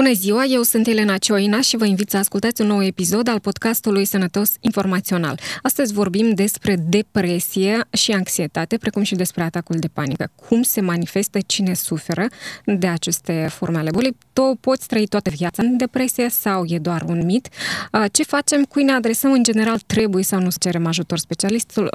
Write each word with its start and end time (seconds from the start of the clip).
Bună 0.00 0.12
ziua, 0.12 0.44
eu 0.44 0.62
sunt 0.62 0.86
Elena 0.86 1.18
Cioina 1.18 1.60
și 1.60 1.76
vă 1.76 1.84
invit 1.84 2.10
să 2.10 2.16
ascultați 2.16 2.60
un 2.60 2.66
nou 2.66 2.84
episod 2.84 3.28
al 3.28 3.40
podcastului 3.40 4.04
Sănătos 4.04 4.52
Informațional. 4.60 5.40
Astăzi 5.62 5.92
vorbim 5.92 6.34
despre 6.34 6.76
depresie 6.88 7.80
și 7.92 8.12
anxietate, 8.12 8.76
precum 8.76 9.02
și 9.02 9.14
despre 9.14 9.42
atacul 9.42 9.76
de 9.78 9.88
panică. 9.88 10.30
Cum 10.48 10.62
se 10.62 10.80
manifestă, 10.80 11.38
cine 11.46 11.74
suferă 11.74 12.26
de 12.64 12.86
aceste 12.86 13.48
forme 13.50 13.78
ale 13.78 13.90
bolii. 13.90 14.16
Tu 14.32 14.58
poți 14.60 14.86
trăi 14.86 15.06
toată 15.06 15.30
viața 15.30 15.62
în 15.62 15.76
depresie 15.76 16.28
sau 16.28 16.64
e 16.66 16.78
doar 16.78 17.02
un 17.06 17.24
mit? 17.24 17.48
Ce 18.12 18.22
facem, 18.22 18.64
cui 18.64 18.82
ne 18.82 18.92
adresăm 18.92 19.32
în 19.32 19.42
general, 19.42 19.78
trebuie 19.86 20.22
sau 20.22 20.40
nu 20.40 20.48
cerem 20.58 20.86
ajutor 20.86 21.18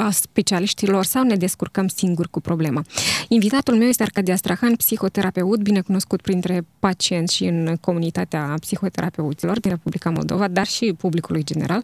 specialiștilor 0.09 1.05
sau 1.05 1.23
ne 1.23 1.35
descurcăm 1.35 1.88
singuri 1.88 2.30
cu 2.30 2.41
problema. 2.41 2.83
Invitatul 3.27 3.75
meu 3.75 3.88
este 3.88 4.03
Arcadia 4.03 4.35
Strahan, 4.35 4.75
psihoterapeut, 4.75 5.61
binecunoscut 5.61 6.22
printre 6.22 6.66
pacienți 6.80 7.35
și 7.35 7.44
în 7.44 7.77
comunitatea 7.95 8.55
psihoterapeuților 8.59 9.59
din 9.59 9.72
Republica 9.72 10.09
Moldova, 10.09 10.48
dar 10.48 10.66
și 10.66 10.94
publicului 10.98 11.44
general. 11.44 11.84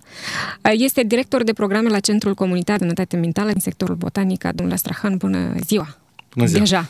Este 0.62 1.04
director 1.04 1.44
de 1.44 1.54
programe 1.54 1.90
la 1.90 2.00
Centrul 2.00 2.34
Comunitar 2.34 2.78
de 2.78 2.84
Sănătate 2.84 3.18
Mentală 3.18 3.52
din 3.52 3.60
sectorul 3.62 3.96
botanic. 3.96 4.44
Domnule 4.44 4.74
Astrahan, 4.74 5.18
bună 5.18 5.54
ziua! 5.66 5.98
Bună 6.36 6.46
ziua! 6.48 6.60
Deja! 6.60 6.90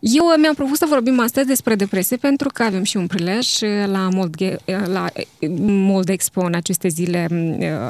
Eu 0.00 0.24
mi-am 0.38 0.54
propus 0.54 0.78
să 0.78 0.86
vorbim 0.88 1.20
astăzi 1.20 1.46
despre 1.46 1.74
depresie 1.74 2.16
pentru 2.16 2.48
că 2.54 2.62
avem 2.62 2.82
și 2.82 2.96
un 2.96 3.06
prilej 3.06 3.58
la 3.86 4.08
Mold, 4.12 4.60
la 4.84 5.06
Mold 5.58 6.08
Expo 6.08 6.40
în 6.40 6.54
aceste 6.54 6.88
zile 6.88 7.28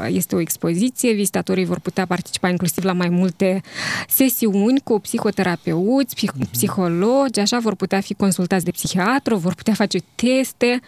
este 0.09 0.34
o 0.34 0.41
expoziție, 0.41 1.12
vizitatorii 1.12 1.65
vor 1.65 1.79
putea 1.79 2.07
participa 2.07 2.49
inclusiv 2.49 2.84
la 2.84 2.93
mai 2.93 3.09
multe 3.09 3.61
sesiuni 4.09 4.81
cu 4.84 4.99
psihoterapeuți, 4.99 6.15
psih- 6.15 6.49
psihologi, 6.51 7.41
așa 7.41 7.59
vor 7.59 7.75
putea 7.75 8.01
fi 8.01 8.15
consultați 8.15 8.65
de 8.65 8.71
psihiatru, 8.71 9.37
vor 9.37 9.55
putea 9.55 9.75
face 9.75 9.99
teste 10.15 10.81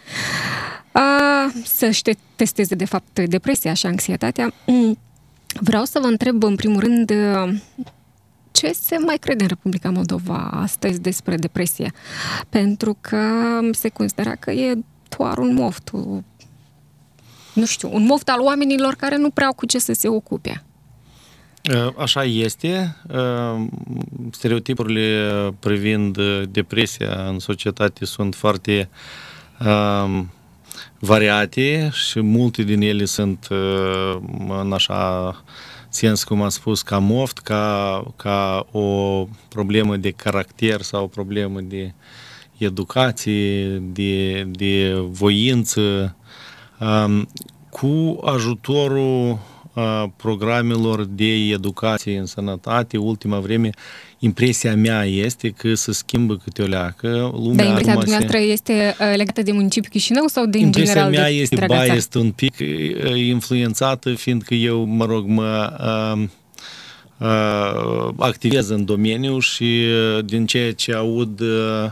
să-și 1.63 2.01
testeze 2.35 2.75
de 2.75 2.85
fapt 2.85 3.19
depresia 3.19 3.73
și 3.73 3.85
anxietatea. 3.85 4.53
Vreau 5.59 5.83
să 5.85 5.99
vă 6.01 6.07
întreb 6.07 6.43
în 6.43 6.55
primul 6.55 6.79
rând 6.79 7.11
ce 8.59 8.71
se 8.71 8.97
mai 9.05 9.17
crede 9.17 9.43
în 9.43 9.49
Republica 9.49 9.89
Moldova 9.89 10.49
astăzi 10.53 11.01
despre 11.01 11.35
depresie. 11.35 11.91
Pentru 12.49 12.97
că 13.01 13.19
se 13.71 13.89
considera 13.89 14.35
că 14.35 14.51
e 14.51 14.77
doar 15.17 15.37
un 15.37 15.53
moft, 15.53 15.91
nu 17.53 17.65
știu, 17.65 17.89
un 17.93 18.05
moft 18.05 18.29
al 18.29 18.39
oamenilor 18.41 18.93
care 18.93 19.17
nu 19.17 19.29
prea 19.29 19.47
au 19.47 19.53
cu 19.53 19.65
ce 19.65 19.79
să 19.79 19.93
se 19.93 20.07
ocupe. 20.07 20.63
Așa 21.97 22.23
este. 22.23 22.95
Stereotipurile 24.31 25.29
privind 25.59 26.17
depresia 26.49 27.25
în 27.27 27.39
societate 27.39 28.05
sunt 28.05 28.35
foarte 28.35 28.89
variate 30.99 31.89
și 31.93 32.21
multe 32.21 32.63
din 32.63 32.81
ele 32.81 33.05
sunt 33.05 33.47
în 34.61 34.71
așa 34.73 35.35
sens, 35.89 36.23
cum 36.23 36.41
am 36.41 36.49
spus, 36.49 36.81
ca 36.81 36.97
moft, 36.97 37.37
ca, 37.37 38.03
ca 38.15 38.67
o 38.71 39.27
problemă 39.49 39.97
de 39.97 40.11
caracter 40.11 40.81
sau 40.81 41.03
o 41.03 41.07
problemă 41.07 41.61
de 41.61 41.93
educație, 42.57 43.67
de, 43.77 44.43
de 44.43 44.93
voință, 45.09 46.15
cu 47.69 48.19
ajutorul 48.25 49.39
programelor 50.15 51.03
de 51.03 51.33
educație 51.33 52.19
în 52.19 52.25
sănătate, 52.25 52.97
ultima 52.97 53.39
vreme, 53.39 53.69
impresia 54.19 54.75
mea 54.75 55.05
este 55.05 55.49
că 55.49 55.73
se 55.73 55.91
schimbă 55.91 56.37
câte 56.43 56.61
o 56.61 56.65
leacă. 56.65 57.31
Lumea 57.33 57.55
Dar 57.55 57.65
impresia 57.65 57.93
dumneavoastră 57.93 58.37
se... 58.37 58.43
este 58.43 58.95
legată 59.15 59.41
de 59.41 59.51
municipiul 59.51 59.91
Chișinău 59.91 60.27
sau 60.27 60.45
de 60.45 60.57
impresia 60.57 61.05
în 61.05 61.11
general 61.11 61.11
mea 61.11 61.35
de 61.35 61.41
este 61.41 61.65
biased 61.67 62.13
un 62.13 62.31
pic 62.31 62.55
influențată, 63.15 64.13
fiindcă 64.13 64.53
eu, 64.53 64.83
mă 64.83 65.05
rog, 65.05 65.25
mă 65.27 65.73
uh, 65.79 66.23
uh, 67.17 68.13
activez 68.17 68.69
în 68.69 68.85
domeniu 68.85 69.39
și 69.39 69.85
din 70.25 70.45
ceea 70.45 70.73
ce 70.73 70.93
aud 70.93 71.39
uh, 71.39 71.91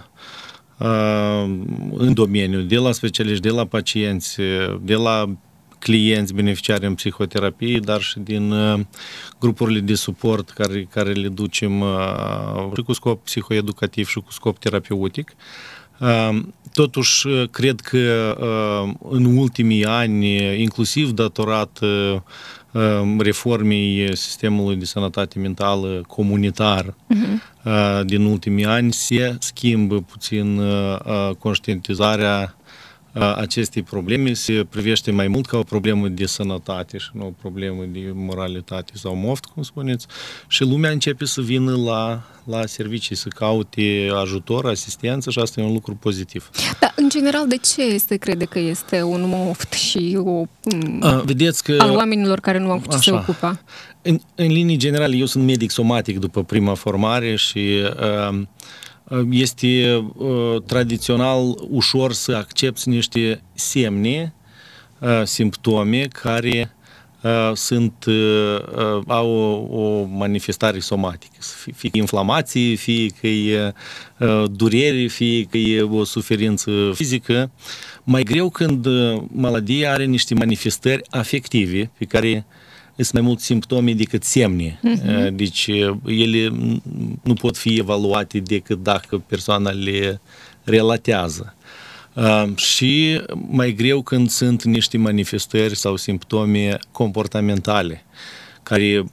în 1.93 2.13
domeniu, 2.13 2.61
de 2.61 2.77
la 2.77 2.91
specialiști, 2.91 3.41
de 3.41 3.49
la 3.49 3.65
pacienți, 3.65 4.37
de 4.81 4.93
la 4.93 5.37
clienți 5.87 6.33
beneficiari 6.33 6.85
în 6.85 6.93
psihoterapie, 6.93 7.79
dar 7.79 8.01
și 8.01 8.19
din 8.19 8.51
uh, 8.51 8.79
grupurile 9.39 9.79
de 9.79 9.95
suport 9.95 10.49
care, 10.49 10.87
care 10.91 11.11
le 11.11 11.27
ducem 11.27 11.81
uh, 11.81 12.69
și 12.75 12.81
cu 12.81 12.93
scop 12.93 13.23
psihoeducativ 13.23 14.07
și 14.07 14.19
cu 14.19 14.31
scop 14.31 14.57
terapeutic. 14.57 15.31
Uh, 15.99 16.39
totuși, 16.73 17.27
cred 17.51 17.79
că 17.79 18.35
în 19.09 19.25
ultimii 19.25 19.85
ani, 19.85 20.61
inclusiv 20.61 21.11
datorat 21.11 21.79
reformei 23.17 24.15
sistemului 24.15 24.75
de 24.75 24.85
sănătate 24.85 25.39
mentală 25.39 26.01
comunitar 26.07 26.85
uh-huh. 26.85 28.03
din 28.05 28.25
ultimii 28.25 28.65
ani, 28.65 28.93
se 28.93 29.35
schimbă 29.39 30.01
puțin 30.01 30.61
conștientizarea 31.39 32.56
acestei 33.13 33.83
probleme 33.83 34.33
se 34.33 34.65
privește 34.69 35.11
mai 35.11 35.27
mult 35.27 35.45
ca 35.45 35.57
o 35.57 35.63
problemă 35.63 36.07
de 36.07 36.25
sănătate 36.25 36.97
și 36.97 37.09
nu 37.13 37.25
o 37.25 37.31
problemă 37.41 37.83
de 37.83 38.11
moralitate 38.13 38.91
sau 38.95 39.15
moft, 39.15 39.45
cum 39.45 39.63
spuneți, 39.63 40.05
și 40.47 40.63
lumea 40.63 40.91
începe 40.91 41.25
să 41.25 41.41
vină 41.41 41.75
la, 41.75 42.23
la 42.43 42.65
servicii, 42.65 43.15
să 43.15 43.27
caute 43.27 44.09
ajutor, 44.21 44.65
asistență 44.65 45.29
și 45.29 45.39
asta 45.39 45.61
e 45.61 45.63
un 45.63 45.73
lucru 45.73 45.95
pozitiv. 45.95 46.49
Dar, 46.79 46.93
în 46.95 47.09
general, 47.09 47.47
de 47.47 47.57
ce 47.57 47.97
se 47.97 48.15
crede 48.15 48.45
că 48.45 48.59
este 48.59 49.01
un 49.01 49.23
moft 49.25 49.73
și 49.73 50.17
o... 50.23 50.43
A, 50.99 51.21
vedeți 51.25 51.63
că... 51.63 51.75
Al 51.79 51.95
oamenilor 51.95 52.39
care 52.39 52.59
nu 52.59 52.71
au 52.71 52.81
ce 52.89 52.97
se 52.97 53.11
ocupa? 53.11 53.59
În, 54.01 54.19
în 54.35 54.47
linii 54.47 54.77
generale, 54.77 55.15
eu 55.15 55.25
sunt 55.25 55.45
medic 55.45 55.71
somatic 55.71 56.19
după 56.19 56.43
prima 56.43 56.73
formare 56.73 57.35
și 57.35 57.81
uh, 58.29 58.41
este 59.29 60.05
uh, 60.15 60.61
tradițional 60.65 61.55
ușor 61.69 62.13
să 62.13 62.35
accepti 62.35 62.89
niște 62.89 63.41
semne, 63.53 64.33
uh, 64.99 65.21
simptome 65.23 66.07
care 66.07 66.75
uh, 67.21 67.51
sunt, 67.53 68.05
au 69.07 69.29
o, 69.29 69.77
o 69.79 70.03
manifestare 70.03 70.79
somatică. 70.79 71.35
Fie 71.75 71.89
că 71.89 71.97
inflamație, 71.97 72.75
fie 72.75 73.07
că 73.07 73.27
e 73.27 73.73
durere, 74.51 75.07
fie 75.07 75.43
că 75.43 75.57
e 75.57 75.81
o 75.81 76.03
suferință 76.03 76.71
fizică. 76.93 77.51
Mai 78.03 78.23
greu 78.23 78.49
când 78.49 78.87
maladia 79.27 79.91
are 79.91 80.05
niște 80.05 80.33
manifestări 80.33 81.01
afective 81.09 81.91
pe 81.97 82.05
care 82.05 82.45
sunt 83.03 83.13
mai 83.13 83.21
mult 83.21 83.39
simptome 83.39 83.93
decât 83.93 84.23
semne. 84.23 84.79
Uh-huh. 84.83 85.31
Deci 85.31 85.67
ele 86.05 86.51
nu 87.23 87.33
pot 87.33 87.57
fi 87.57 87.77
evaluate 87.77 88.39
decât 88.39 88.83
dacă 88.83 89.17
persoana 89.17 89.71
le 89.71 90.21
relatează. 90.63 91.55
Uh, 92.13 92.55
și 92.55 93.21
mai 93.49 93.73
greu 93.73 94.01
când 94.01 94.29
sunt 94.29 94.63
niște 94.63 94.97
manifestări 94.97 95.75
sau 95.75 95.95
simptome 95.95 96.77
comportamentale 96.91 98.05
care 98.67 99.03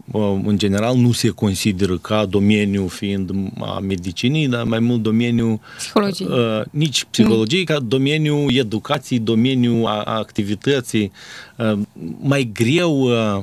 în 0.45 0.59
general 0.59 0.97
nu 0.97 1.13
se 1.13 1.29
consideră 1.29 1.99
ca 1.99 2.25
domeniu 2.25 2.87
fiind 2.87 3.31
a 3.61 3.79
medicinii, 3.79 4.49
dar 4.49 4.65
mai 4.65 4.79
mult 4.79 5.03
domeniu 5.03 5.61
psihologiei. 5.77 6.29
Uh, 6.29 6.63
nici 6.71 7.05
psihologiei, 7.11 7.65
mm. 7.69 7.75
ca 7.75 7.81
domeniu 7.81 8.47
educației, 8.49 9.19
domeniu 9.19 9.85
a, 9.85 10.03
a 10.03 10.17
activității. 10.17 11.13
Uh, 11.57 11.79
mai 12.21 12.51
greu 12.53 13.01
uh, 13.01 13.43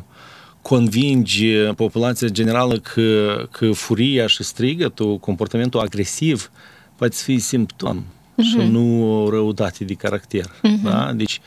convingi 0.61 1.53
populația 1.75 2.27
generală 2.27 2.79
că, 2.79 3.35
că 3.51 3.71
furia 3.71 4.27
și 4.27 4.43
strigătul, 4.43 5.17
comportamentul 5.17 5.79
agresiv, 5.79 6.51
poate 6.95 7.15
fi 7.15 7.39
simptom 7.39 8.03
uh-huh. 8.03 8.43
și 8.43 8.57
mhm. 8.57 8.71
nu 8.71 9.13
o 9.23 9.29
răutate 9.29 9.83
de 9.83 9.93
caracter. 9.93 10.45
Uh-huh. 10.45 10.83
Da? 10.83 11.11
Deci, 11.13 11.39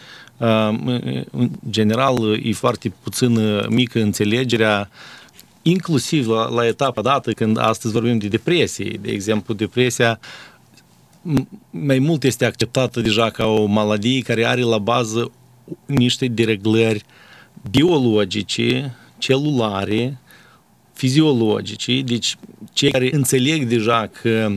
în 1.30 1.50
general, 1.70 2.40
e 2.42 2.52
foarte 2.52 2.92
puțin 3.02 3.38
mică 3.68 4.00
înțelegerea 4.00 4.90
inclusiv 5.62 6.28
la, 6.28 6.48
la 6.48 6.66
etapa 6.66 7.02
dată 7.02 7.32
când 7.32 7.58
astăzi 7.58 7.92
vorbim 7.92 8.18
de 8.18 8.28
depresie. 8.28 8.98
De 9.00 9.10
exemplu, 9.10 9.54
depresia 9.54 10.20
mai 11.70 11.98
mult 11.98 12.24
este 12.24 12.44
acceptată 12.44 13.00
deja 13.00 13.30
ca 13.30 13.46
o 13.46 13.64
maladie 13.64 14.20
care 14.20 14.44
are 14.44 14.60
la 14.60 14.78
bază 14.78 15.30
niște 15.86 16.26
dereglări 16.26 17.04
biologice 17.70 18.96
celulare, 19.24 20.18
fiziologice, 20.92 22.00
deci 22.00 22.36
cei 22.72 22.90
care 22.90 23.14
înțeleg 23.14 23.64
deja 23.68 24.10
că 24.20 24.52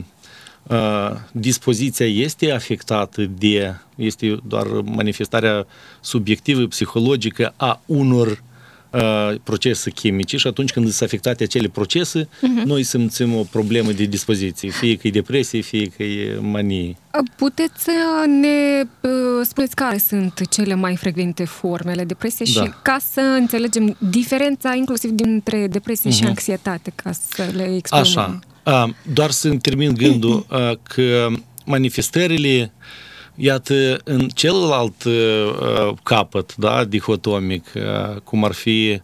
dispoziția 1.32 2.06
este 2.06 2.52
afectată 2.52 3.22
de, 3.24 3.74
este 3.94 4.38
doar 4.46 4.66
manifestarea 4.66 5.66
subiectivă, 6.00 6.66
psihologică 6.66 7.54
a 7.56 7.80
unor 7.86 8.42
uh, 8.90 9.34
procese 9.42 9.90
chimice 9.90 10.36
și 10.36 10.46
atunci 10.46 10.72
când 10.72 10.90
sunt 10.90 11.08
afectate 11.08 11.42
acele 11.42 11.68
procese, 11.68 12.24
uh-huh. 12.24 12.64
noi 12.64 12.82
simțim 12.82 13.34
o 13.34 13.42
problemă 13.42 13.92
de 13.92 14.04
dispoziție, 14.04 14.70
fie 14.70 14.96
că 14.96 15.06
e 15.06 15.10
depresie, 15.10 15.60
fie 15.60 15.86
că 15.86 16.02
e 16.02 16.38
manie. 16.40 16.96
Puteți 17.36 17.82
să 17.82 17.92
ne 18.40 18.88
uh, 19.00 19.10
spuneți 19.42 19.74
care 19.74 19.98
sunt 19.98 20.48
cele 20.50 20.74
mai 20.74 20.96
frecvente 20.96 21.44
formele 21.44 22.04
depresiei 22.04 22.52
da. 22.54 22.62
și 22.62 22.70
ca 22.82 22.98
să 23.12 23.20
înțelegem 23.20 23.96
diferența 24.10 24.74
inclusiv 24.74 25.10
dintre 25.10 25.66
depresie 25.66 26.10
uh-huh. 26.10 26.14
și 26.14 26.24
anxietate, 26.24 26.92
ca 26.94 27.12
să 27.12 27.48
le 27.54 27.74
exprimăm. 27.76 28.04
Așa. 28.04 28.38
Uh, 28.64 28.94
doar 29.12 29.30
să 29.30 29.48
termin 29.48 29.94
gândul 29.94 30.46
uh, 30.50 30.72
că 30.82 31.28
manifestările 31.64 32.72
Iată, 33.40 34.00
în 34.04 34.28
celălalt 34.28 35.04
uh, 35.04 35.92
capăt, 36.02 36.56
da, 36.56 36.84
dihotomic, 36.84 37.72
uh, 37.74 38.20
cum 38.24 38.44
ar 38.44 38.52
fi 38.52 39.00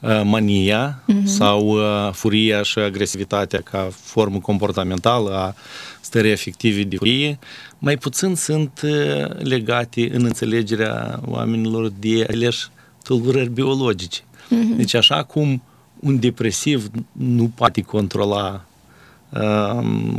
uh, 0.00 0.20
mania 0.24 1.02
uh-huh. 1.02 1.24
sau 1.24 1.66
uh, 1.68 2.12
furia 2.12 2.62
și 2.62 2.78
agresivitatea 2.78 3.60
ca 3.60 3.88
formă 3.92 4.38
comportamentală 4.38 5.30
a 5.30 5.54
stării 6.00 6.32
afective 6.32 6.82
de 6.82 6.96
furie, 6.96 7.38
mai 7.78 7.96
puțin 7.96 8.34
sunt 8.34 8.80
uh, 8.84 9.28
legate 9.38 10.10
în 10.14 10.24
înțelegerea 10.24 11.20
oamenilor 11.26 11.92
de 11.98 12.26
aleși 12.30 12.66
tulburări 13.02 13.50
biologice. 13.50 14.20
Uh-huh. 14.20 14.76
Deci 14.76 14.94
așa 14.94 15.22
cum 15.22 15.62
un 16.00 16.18
depresiv 16.18 16.90
nu 17.12 17.50
poate 17.54 17.80
controla 17.80 18.67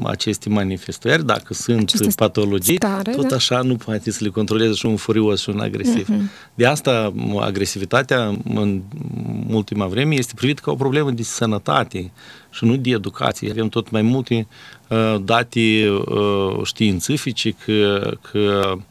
aceste 0.03 0.49
manifestări, 0.49 1.25
dacă 1.25 1.53
sunt 1.53 1.79
aceste 1.79 2.09
patologii, 2.15 2.75
stare, 2.75 3.11
tot 3.11 3.27
da? 3.27 3.35
așa 3.35 3.61
nu 3.61 3.75
poate 3.75 4.11
să 4.11 4.23
le 4.23 4.29
controleze 4.29 4.73
și 4.73 4.85
un 4.85 4.95
furios 4.95 5.41
și 5.41 5.49
un 5.49 5.59
agresiv. 5.59 6.07
Uh-huh. 6.09 6.53
De 6.53 6.65
asta 6.65 7.13
agresivitatea 7.39 8.37
în 8.53 8.81
ultima 9.49 9.85
vreme 9.85 10.15
este 10.15 10.33
privită 10.35 10.61
ca 10.63 10.71
o 10.71 10.75
problemă 10.75 11.11
de 11.11 11.23
sănătate 11.23 12.11
și 12.49 12.65
nu 12.65 12.75
de 12.75 12.89
educație. 12.89 13.49
Avem 13.49 13.69
tot 13.69 13.89
mai 13.89 14.01
multe 14.01 14.47
uh, 14.87 15.15
date 15.23 15.89
uh, 15.89 16.59
științifice 16.63 17.51
că, 17.51 18.11
că 18.31 18.71
um, 18.73 18.85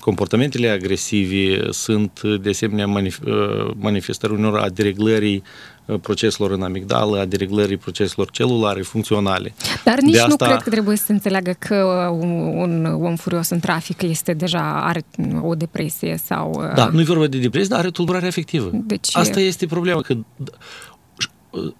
comportamentele 0.00 0.68
agresive 0.68 1.66
sunt 1.70 2.20
de 2.22 2.48
asemenea 2.48 2.86
manif- 2.86 3.24
uh, 3.26 3.70
manifestări 3.78 4.32
unor 4.32 4.58
a 4.58 4.68
dereglării 4.68 5.42
Uh, 5.86 6.00
proceselor 6.00 6.50
în 6.50 6.62
amigdală, 6.62 7.18
a 7.18 7.24
dereglării 7.24 7.76
proceselor 7.76 8.30
celulare 8.30 8.82
funcționale. 8.82 9.54
Dar 9.84 10.00
nici 10.00 10.16
asta... 10.16 10.26
nu 10.28 10.36
cred 10.36 10.62
că 10.62 10.70
trebuie 10.70 10.96
să 10.96 11.12
înțeleagă 11.12 11.56
că 11.58 11.74
un, 12.20 12.30
un 12.56 12.84
om 12.84 13.16
furios 13.16 13.48
în 13.48 13.60
trafic 13.60 14.02
este 14.02 14.32
deja, 14.32 14.82
are 14.84 15.04
o 15.40 15.54
depresie 15.54 16.20
sau... 16.24 16.52
Uh, 16.56 16.74
da, 16.74 16.86
nu 16.86 17.00
e 17.00 17.04
vorba 17.04 17.26
de 17.26 17.38
depresie, 17.38 17.68
dar 17.68 17.78
are 17.78 17.90
tulburare 17.90 18.26
afectivă. 18.26 18.70
Deci... 18.72 19.16
Asta 19.16 19.40
este 19.40 19.66
problema, 19.66 20.00
că 20.00 20.16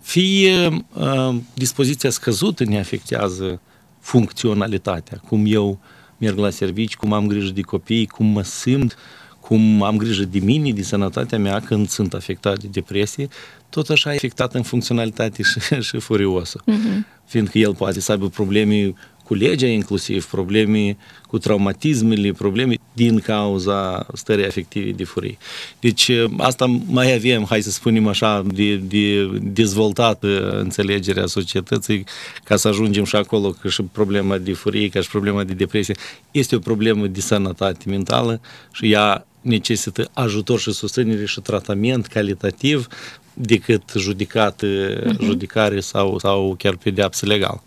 fie 0.00 0.84
uh, 0.92 1.34
dispoziția 1.54 2.10
scăzută 2.10 2.64
ne 2.64 2.78
afectează 2.78 3.60
funcționalitatea, 4.00 5.20
cum 5.28 5.44
eu 5.46 5.78
merg 6.22 6.38
la 6.38 6.50
servici, 6.50 6.96
cum 6.96 7.12
am 7.12 7.26
grijă 7.26 7.52
de 7.52 7.60
copii, 7.60 8.06
cum 8.06 8.26
mă 8.26 8.42
simt, 8.42 8.96
cum 9.40 9.82
am 9.82 9.96
grijă 9.96 10.24
de 10.24 10.38
mine, 10.38 10.72
de 10.72 10.82
sănătatea 10.82 11.38
mea 11.38 11.60
când 11.60 11.88
sunt 11.88 12.14
afectat 12.14 12.58
de 12.58 12.66
depresie, 12.70 13.28
tot 13.68 13.88
așa 13.88 14.10
afectat 14.10 14.54
în 14.54 14.62
funcționalitate 14.62 15.42
și, 15.50 15.80
și 15.80 15.98
furioasă. 15.98 16.60
Uh-huh. 16.60 17.20
Fiindcă 17.24 17.58
el 17.58 17.74
poate 17.74 18.00
să 18.00 18.12
aibă 18.12 18.28
probleme 18.28 18.94
cu 19.32 19.38
legea 19.38 19.66
inclusiv, 19.66 20.24
probleme 20.24 20.96
cu 21.26 21.38
traumatismele, 21.38 22.32
probleme 22.32 22.74
din 22.92 23.18
cauza 23.18 24.06
stării 24.14 24.46
afective 24.46 24.90
de 24.90 25.04
furie. 25.04 25.36
Deci 25.80 26.10
asta 26.38 26.66
mai 26.86 27.14
avem, 27.14 27.44
hai 27.48 27.62
să 27.62 27.70
spunem 27.70 28.06
așa, 28.06 28.42
de, 28.46 28.76
de 28.76 29.30
dezvoltată 29.42 30.58
înțelegerea 30.60 31.26
societății 31.26 32.04
ca 32.44 32.56
să 32.56 32.68
ajungem 32.68 33.04
și 33.04 33.16
acolo 33.16 33.50
că 33.50 33.68
și 33.68 33.82
problema 33.82 34.38
de 34.38 34.52
furie, 34.52 34.88
ca 34.88 35.00
și 35.00 35.08
problema 35.08 35.44
de 35.44 35.52
depresie 35.52 35.94
este 36.30 36.56
o 36.56 36.58
problemă 36.58 37.06
de 37.06 37.20
sănătate 37.20 37.84
mentală 37.86 38.40
și 38.72 38.90
ea 38.90 39.26
necesită 39.40 40.10
ajutor 40.12 40.58
și 40.58 40.72
susținere 40.72 41.24
și 41.24 41.40
tratament 41.40 42.06
calitativ 42.06 42.86
decât 43.34 43.82
judicat, 43.96 44.62
uh-huh. 44.64 45.20
judicare 45.20 45.80
sau, 45.80 46.18
sau 46.18 46.54
chiar 46.58 46.76
pedeapsă 46.76 47.26
legal. 47.26 47.62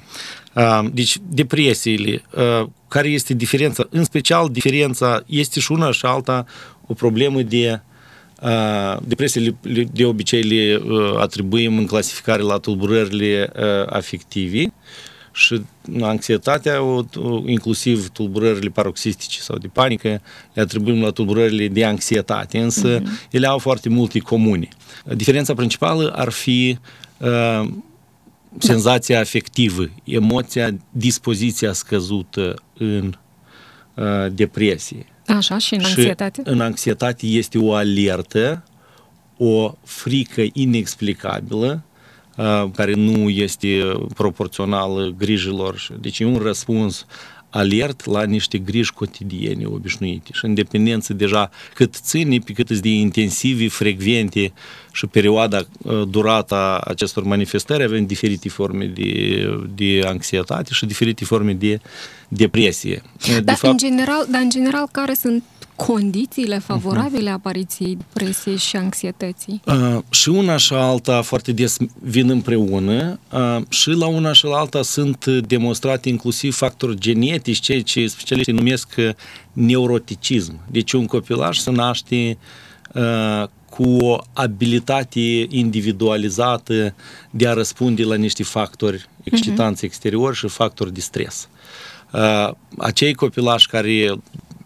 Deci, 0.92 1.18
depresiile, 1.30 2.22
care 2.88 3.08
este 3.08 3.34
diferența? 3.34 3.88
În 3.90 4.04
special, 4.04 4.50
diferența 4.52 5.24
este 5.26 5.60
și 5.60 5.72
una 5.72 5.92
și 5.92 6.06
alta 6.06 6.46
o 6.88 6.94
problemă 6.94 7.42
de 7.42 7.80
depresiile 9.02 9.58
de 9.94 10.06
obicei 10.06 10.42
le 10.42 10.82
atribuim 11.18 11.78
în 11.78 11.86
clasificare 11.86 12.42
la 12.42 12.58
tulburările 12.58 13.52
afective 13.90 14.74
și 15.36 15.62
anxietatea, 16.02 16.80
inclusiv 17.46 18.10
tulburările 18.10 18.70
paroxistice 18.70 19.40
sau 19.40 19.58
de 19.58 19.68
panică, 19.68 20.22
le 20.54 20.62
atribuim 20.62 21.02
la 21.02 21.10
tulburările 21.10 21.68
de 21.68 21.86
anxietate, 21.86 22.60
însă 22.60 23.00
uh-huh. 23.00 23.30
ele 23.32 23.48
au 23.48 23.58
foarte 23.58 23.90
multe 23.90 24.20
comune. 24.20 24.68
Diferența 25.16 25.54
principală 25.54 26.14
ar 26.16 26.30
fi 26.30 26.78
uh, 27.18 27.70
senzația 28.58 29.20
afectivă, 29.20 29.90
emoția, 30.04 30.76
dispoziția 30.90 31.74
scăzută 31.74 32.56
în 32.78 33.14
uh, 33.94 34.06
depresie. 34.32 35.06
Așa, 35.28 35.58
și 35.58 35.74
în 35.74 35.84
anxietate? 35.84 36.42
Și 36.46 36.50
în 36.52 36.62
anxietate 36.62 37.26
este 37.26 37.58
o 37.58 37.74
alertă, 37.74 38.64
o 39.38 39.74
frică 39.84 40.44
inexplicabilă, 40.54 41.84
uh, 41.84 41.94
care 42.76 42.94
nu 42.94 43.30
este 43.30 43.92
proporțională 44.14 45.16
grijilor. 45.18 45.88
Deci 46.00 46.20
e 46.20 46.26
un 46.26 46.38
răspuns 46.38 47.06
alert 47.56 48.06
la 48.06 48.24
niște 48.24 48.58
griji 48.58 48.94
cotidiene 48.94 49.66
obișnuite 49.66 50.30
și 50.34 50.46
în 50.46 50.54
dependență 50.54 51.14
deja 51.14 51.50
cât 51.74 51.96
ține, 51.96 52.38
pe 52.38 52.54
cât 52.54 52.70
de 52.80 52.90
intensivi, 52.90 53.68
frecvente 53.68 54.54
și 54.92 55.08
perioada, 55.08 55.62
uh, 55.78 56.02
durata 56.10 56.82
acestor 56.84 57.24
manifestări, 57.24 57.84
avem 57.84 58.06
diferite 58.06 58.50
forme 58.50 58.86
de, 58.86 59.46
de 59.76 60.02
anxietate 60.06 60.70
și 60.74 60.86
diferite 60.86 61.26
forme 61.26 61.54
de 61.54 61.80
depresie. 62.28 63.02
Dar, 63.28 63.40
de 63.40 63.52
fapt, 63.52 63.64
în 63.64 63.78
general, 63.78 64.28
dar 64.32 64.42
în 64.42 64.50
general 64.50 64.88
care 64.92 65.14
sunt 65.14 65.44
condițiile 65.76 66.60
favorabile 66.60 67.30
uh-huh. 67.30 67.34
apariției 67.34 67.98
depresiei 67.98 68.58
și 68.58 68.76
anxietății? 68.76 69.62
Uh, 69.66 69.98
și 70.10 70.30
una 70.30 70.58
și 70.58 70.74
alta 70.74 71.22
foarte 71.22 71.52
des 71.52 71.78
vin 72.02 72.30
împreună 72.30 73.20
uh, 73.32 73.58
și 73.70 73.90
la 73.90 74.08
una 74.08 74.32
și 74.32 74.46
la 74.46 74.58
alta 74.58 74.82
sunt 74.82 75.26
demonstrate 75.26 76.10
inclusiv 76.10 76.56
factori 76.56 77.00
genetici, 77.00 77.60
ceea 77.60 77.82
ce 77.82 78.08
specialiștii 78.08 78.54
numesc 78.54 78.96
neuroticism. 79.54 80.60
Deci 80.72 80.92
un 80.92 81.06
copilaș 81.06 81.58
se 81.58 81.72
naște 81.72 82.38
uh, 82.94 83.44
cu 83.70 83.98
o 83.98 84.18
abilitate 84.34 85.46
individualizată 85.50 86.96
de 87.30 87.48
a 87.48 87.54
răspunde 87.54 88.04
la 88.04 88.16
niște 88.16 88.44
factori 88.44 89.10
excitanți 89.24 89.82
uh-huh. 89.82 89.88
exteriori 89.88 90.36
și 90.36 90.48
factori 90.48 90.94
de 90.94 91.00
stres. 91.00 91.50
Uh, 92.12 92.50
acei 92.78 93.14
copilași 93.14 93.68
care 93.68 94.20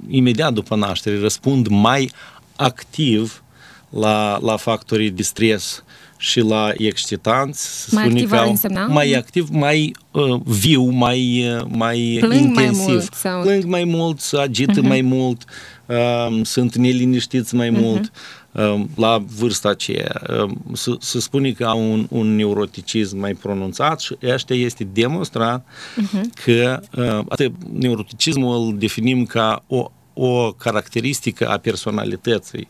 imediat 0.08 0.54
după 0.54 0.76
naștere 0.76 1.20
răspund 1.20 1.68
mai 1.68 2.12
activ 2.56 3.44
la, 3.90 4.40
la 4.42 4.58
factorii 4.58 5.10
de 5.10 5.24
stres 5.24 5.84
și 6.18 6.40
la 6.40 6.72
excitanți. 6.78 7.94
Mai 7.94 8.06
activ 8.06 8.30
că 8.30 8.38
însemna? 8.48 8.88
Mai 8.88 9.12
activ, 9.12 9.50
mai 9.50 9.96
uh, 10.12 10.40
viu, 10.46 10.84
mai, 10.84 11.48
uh, 11.56 11.66
mai 11.68 12.18
Plâng 12.20 12.42
intensiv. 12.42 12.86
Mai 12.86 12.88
mult, 12.88 13.14
sau... 13.14 13.42
Plâng 13.42 13.64
mai 13.64 13.84
mult, 13.84 14.20
se 14.20 14.38
agită 14.38 14.82
uh-huh. 14.82 14.88
mai 14.88 15.02
mult, 15.02 15.44
uh, 15.90 16.40
sunt 16.44 16.76
neliniștiți 16.76 17.56
mai 17.56 17.70
uh-huh. 17.70 17.80
mult 17.80 18.12
uh, 18.52 18.82
la 18.96 19.24
vârsta 19.38 19.70
aceea. 19.70 20.22
Uh, 20.44 20.52
se, 20.74 20.92
se 21.00 21.20
spune 21.20 21.52
că 21.52 21.66
au 21.66 21.92
un, 21.92 22.08
un 22.10 22.36
neuroticism 22.36 23.18
mai 23.18 23.34
pronunțat 23.34 24.00
și 24.00 24.16
ăștia 24.24 24.56
este 24.56 24.84
demonstrat 24.94 25.66
uh-huh. 25.66 26.44
că 26.44 26.80
uh, 26.96 27.26
atât, 27.30 27.52
neuroticismul 27.74 28.66
îl 28.66 28.78
definim 28.78 29.26
ca 29.26 29.64
o, 29.68 29.92
o 30.14 30.52
caracteristică 30.52 31.48
a 31.48 31.58
personalității 31.58 32.68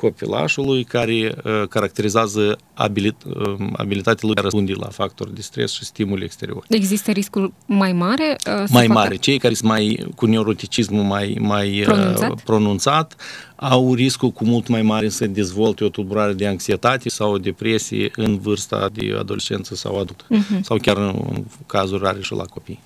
copilașului 0.00 0.84
care 0.84 1.34
uh, 1.44 1.68
caracterizează 1.68 2.58
abilit, 2.74 3.16
uh, 3.24 3.54
abilitatea 3.72 4.20
lui 4.22 4.34
de 4.34 4.40
a 4.40 4.42
răspunde 4.42 4.72
la 4.72 4.88
factori 4.88 5.34
de 5.34 5.40
stres 5.40 5.72
și 5.72 5.84
stimuli 5.84 6.24
exteriori. 6.24 6.66
Există 6.68 7.10
riscul 7.10 7.52
mai 7.66 7.92
mare? 7.92 8.36
Uh, 8.46 8.64
mai 8.68 8.86
facă... 8.86 8.98
mare. 8.98 9.16
Cei 9.16 9.38
care 9.38 9.54
sunt 9.54 9.68
mai 9.68 10.06
cu 10.16 10.26
neuroticismul 10.26 11.02
mai, 11.02 11.36
mai 11.40 11.82
pronunțat? 11.84 12.30
Uh, 12.30 12.38
pronunțat 12.44 13.16
au 13.56 13.94
riscul 13.94 14.30
cu 14.30 14.44
mult 14.44 14.68
mai 14.68 14.82
mare 14.82 15.08
să 15.08 15.26
dezvolte 15.26 15.84
o 15.84 15.88
tulburare 15.88 16.32
de 16.32 16.46
anxietate 16.46 17.08
sau 17.08 17.32
o 17.32 17.38
depresie 17.38 18.10
în 18.16 18.38
vârsta 18.38 18.88
de 18.92 19.16
adolescență 19.18 19.74
sau 19.74 19.98
adultă. 19.98 20.24
Uh-huh. 20.24 20.60
Sau 20.62 20.76
chiar 20.76 20.96
în 20.96 21.44
cazuri 21.66 22.02
rare 22.02 22.20
și 22.20 22.32
la 22.32 22.44
copii. 22.44 22.80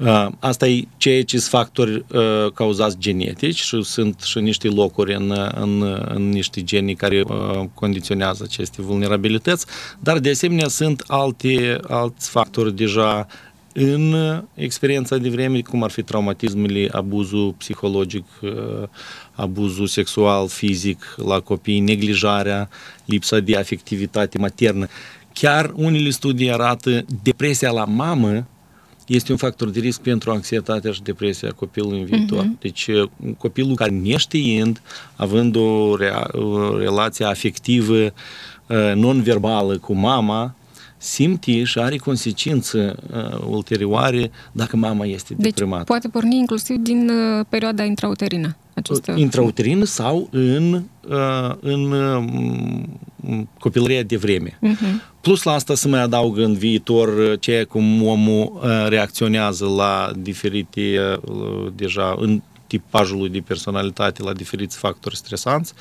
Uh, 0.00 0.26
asta 0.38 0.68
e 0.68 0.84
ceea 0.96 1.24
ce 1.24 1.38
sunt 1.38 1.50
factori 1.50 2.04
uh, 2.12 2.52
cauzați 2.54 2.98
genetici 2.98 3.60
și 3.60 3.82
sunt 3.82 4.20
și 4.20 4.38
niște 4.38 4.68
locuri 4.68 5.14
în, 5.14 5.34
în, 5.54 5.82
în 6.08 6.28
niște 6.28 6.62
genii 6.62 6.94
care 6.94 7.24
uh, 7.26 7.64
condiționează 7.74 8.42
aceste 8.46 8.82
vulnerabilități, 8.82 9.66
dar 9.98 10.18
de 10.18 10.30
asemenea 10.30 10.68
sunt 10.68 11.04
alte, 11.06 11.78
alți 11.88 12.30
factori 12.30 12.76
deja 12.76 13.26
în 13.72 14.14
experiența 14.54 15.16
de 15.16 15.28
vreme, 15.28 15.60
cum 15.60 15.82
ar 15.82 15.90
fi 15.90 16.02
traumatismele, 16.02 16.88
abuzul 16.92 17.54
psihologic, 17.58 18.24
abuzul 19.32 19.86
sexual, 19.86 20.48
fizic 20.48 21.14
la 21.16 21.40
copii, 21.40 21.80
neglijarea, 21.80 22.68
lipsa 23.04 23.38
de 23.38 23.56
afectivitate 23.56 24.38
maternă. 24.38 24.86
Chiar 25.32 25.72
unele 25.74 26.10
studii 26.10 26.52
arată 26.52 27.04
depresia 27.22 27.70
la 27.70 27.84
mamă 27.84 28.46
este 29.14 29.32
un 29.32 29.38
factor 29.38 29.70
de 29.70 29.80
risc 29.80 30.00
pentru 30.00 30.30
anxietatea 30.30 30.92
și 30.92 31.02
depresia 31.02 31.50
copilului 31.50 31.98
în 31.98 32.04
viitor. 32.04 32.44
Uh-huh. 32.44 32.60
Deci 32.60 32.88
copilul 33.38 33.74
care 33.74 33.90
neștiind, 33.90 34.82
având 35.16 35.56
o, 35.56 35.96
rea, 35.96 36.26
o 36.32 36.78
relație 36.78 37.24
afectivă 37.24 38.12
non-verbală 38.94 39.78
cu 39.78 39.92
mama, 39.92 40.54
simte 41.00 41.64
și 41.64 41.78
are 41.78 41.96
consecințe 41.96 42.94
uh, 43.12 43.38
ulterioare 43.48 44.30
dacă 44.52 44.76
mama 44.76 45.04
este 45.04 45.34
deci 45.34 45.44
deprimată. 45.44 45.84
poate 45.84 46.08
porni 46.08 46.36
inclusiv 46.36 46.76
din 46.76 47.08
uh, 47.08 47.44
perioada 47.48 47.84
intrauterină. 47.84 48.56
Această... 48.80 49.14
Intrauterină 49.16 49.84
sau 49.84 50.28
în, 50.30 50.72
uh, 51.08 51.54
în 51.60 51.92
uh, 51.92 53.40
copilăria 53.58 54.02
de 54.02 54.16
vreme. 54.16 54.58
Uh-huh. 54.62 55.10
Plus 55.20 55.42
la 55.42 55.52
asta 55.52 55.74
se 55.74 55.88
mai 55.88 56.00
adaugă 56.00 56.44
în 56.44 56.54
viitor 56.54 57.38
ceea 57.38 57.64
cum 57.64 58.06
omul 58.06 58.52
uh, 58.54 58.86
reacționează 58.88 59.66
la 59.66 60.12
diferite, 60.16 61.18
uh, 61.24 61.72
deja 61.74 62.16
în 62.18 62.42
tipajului 62.66 63.28
de 63.28 63.40
personalitate 63.40 64.22
la 64.22 64.32
diferiți 64.32 64.76
factori 64.76 65.16
stresanți 65.16 65.72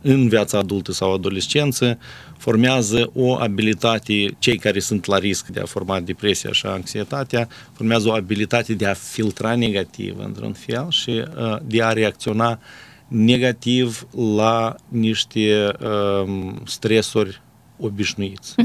în 0.00 0.28
viața 0.28 0.58
adultă 0.58 0.92
sau 0.92 1.14
adolescență, 1.14 1.98
formează 2.44 3.10
o 3.14 3.36
abilitate, 3.40 4.36
cei 4.38 4.58
care 4.58 4.78
sunt 4.78 5.06
la 5.06 5.18
risc 5.18 5.46
de 5.46 5.60
a 5.60 5.64
forma 5.64 6.00
depresia 6.00 6.52
și 6.52 6.66
anxietatea, 6.66 7.48
formează 7.72 8.08
o 8.08 8.12
abilitate 8.12 8.74
de 8.74 8.86
a 8.86 8.94
filtra 8.94 9.54
negativ 9.54 10.16
într-un 10.18 10.52
fel 10.52 10.86
și 10.90 11.10
uh, 11.10 11.56
de 11.66 11.82
a 11.82 11.92
reacționa 11.92 12.58
negativ 13.08 14.06
la 14.36 14.74
niște 14.88 15.72
uh, 15.80 16.52
stresuri 16.64 17.42
obișnuiți. 17.78 18.52
Uh-huh. 18.52 18.64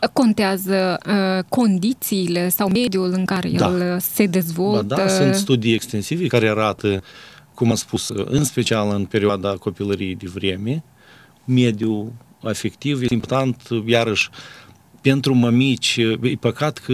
Da? 0.00 0.08
Contează 0.12 0.98
uh, 1.06 1.44
condițiile 1.48 2.48
sau 2.48 2.68
mediul 2.68 3.12
în 3.12 3.24
care 3.24 3.48
da. 3.48 3.66
el 3.66 3.98
se 4.00 4.26
dezvoltă? 4.26 4.94
Ba 4.94 4.96
da, 4.96 5.08
sunt 5.08 5.34
studii 5.34 5.74
extensive 5.74 6.26
care 6.26 6.48
arată, 6.48 7.02
cum 7.54 7.70
am 7.70 7.76
spus, 7.76 8.08
în 8.08 8.44
special 8.44 8.94
în 8.94 9.04
perioada 9.04 9.48
copilăriei 9.52 10.14
de 10.14 10.26
vreme, 10.34 10.84
mediul 11.44 12.12
afectiv 12.42 13.02
este 13.02 13.14
important, 13.14 13.68
iarăși, 13.84 14.30
pentru 15.00 15.34
mămici, 15.34 15.96
e 16.22 16.36
păcat 16.40 16.78
că 16.78 16.92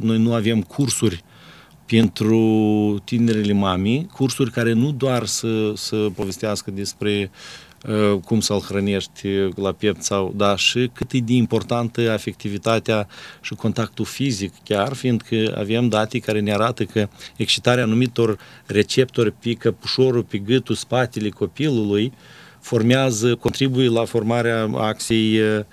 noi 0.00 0.18
nu 0.18 0.34
avem 0.34 0.62
cursuri 0.62 1.24
pentru 1.86 2.38
tinerele 3.04 3.52
mami, 3.52 4.06
cursuri 4.12 4.50
care 4.50 4.72
nu 4.72 4.92
doar 4.92 5.26
să, 5.26 5.72
să 5.74 5.96
povestească 5.96 6.70
despre 6.70 7.30
uh, 7.88 8.20
cum 8.24 8.40
să-l 8.40 8.60
hrănești 8.60 9.28
la 9.54 9.72
piept 9.72 10.02
sau, 10.02 10.32
da, 10.36 10.56
și 10.56 10.90
cât 10.92 11.12
e 11.12 11.18
de 11.18 11.32
importantă 11.32 12.10
afectivitatea 12.10 13.08
și 13.40 13.54
contactul 13.54 14.04
fizic 14.04 14.52
chiar, 14.64 14.92
fiindcă 14.92 15.54
avem 15.58 15.88
date 15.88 16.18
care 16.18 16.40
ne 16.40 16.52
arată 16.52 16.84
că 16.84 17.08
excitarea 17.36 17.84
anumitor 17.84 18.38
receptori 18.66 19.32
pe 19.32 19.52
căpușorul, 19.52 20.22
pe 20.22 20.38
gâtul, 20.38 20.74
spatele 20.74 21.28
copilului 21.28 22.12
formează, 22.62 23.34
contribuie 23.34 23.88
la 23.88 24.04
formarea 24.04 24.70
axei 24.74 25.40
uh, 25.40 25.64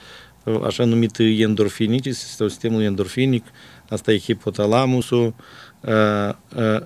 așa 0.65 0.84
numit 0.84 1.17
endorfinice, 1.19 2.12
sistemul 2.12 2.81
endorfinic, 2.81 3.46
asta 3.89 4.12
e 4.12 4.17
hipotalamusul, 4.17 5.34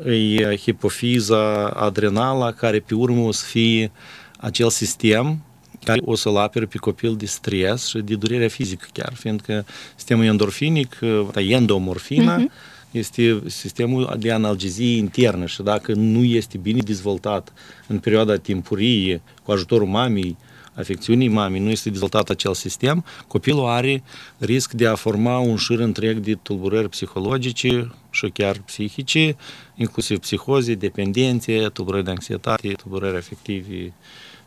e 0.06 0.56
hipofiza 0.56 1.68
adrenala, 1.68 2.52
care 2.52 2.80
pe 2.80 2.96
urmă 2.96 3.22
o 3.22 3.32
să 3.32 3.46
fie 3.46 3.92
acel 4.38 4.70
sistem 4.70 5.44
care 5.84 6.02
o 6.06 6.16
să-l 6.16 6.38
apere 6.38 6.66
pe 6.66 6.78
copil 6.78 7.16
de 7.16 7.26
stres 7.26 7.88
și 7.88 7.98
de 7.98 8.16
durerea 8.16 8.48
fizică 8.48 8.86
chiar, 8.94 9.14
fiindcă 9.14 9.66
sistemul 9.96 10.26
endorfinic, 10.26 11.00
endomorfina, 11.36 12.40
uh-huh. 12.40 12.52
Este 12.94 13.42
sistemul 13.46 14.16
de 14.20 14.32
analgezie 14.32 14.98
internă 14.98 15.46
și 15.46 15.62
dacă 15.62 15.94
nu 15.94 16.24
este 16.24 16.58
bine 16.58 16.80
dezvoltat 16.80 17.54
în 17.88 18.00
perioada 18.00 18.36
timpurie, 18.36 19.22
cu 19.44 19.52
ajutorul 19.52 19.88
mamei, 19.88 20.38
afecțiunii 20.74 21.28
mamei, 21.28 21.60
nu 21.60 21.70
este 21.70 21.90
dezvoltat 21.90 22.30
acel 22.30 22.54
sistem, 22.54 23.06
copilul 23.28 23.66
are 23.66 24.04
risc 24.38 24.72
de 24.72 24.88
a 24.88 24.96
forma 24.96 25.40
un 25.40 25.56
șir 25.56 25.80
întreg 25.80 26.18
de 26.18 26.34
tulburări 26.34 26.90
psihologice 26.90 27.94
și 28.10 28.30
chiar 28.30 28.58
psihice, 28.66 29.36
inclusiv 29.76 30.20
psihoze, 30.20 30.74
dependențe, 30.74 31.70
tulburări 31.74 32.04
de 32.04 32.10
anxietate, 32.10 32.72
tulburări 32.72 33.18
afective 33.18 33.94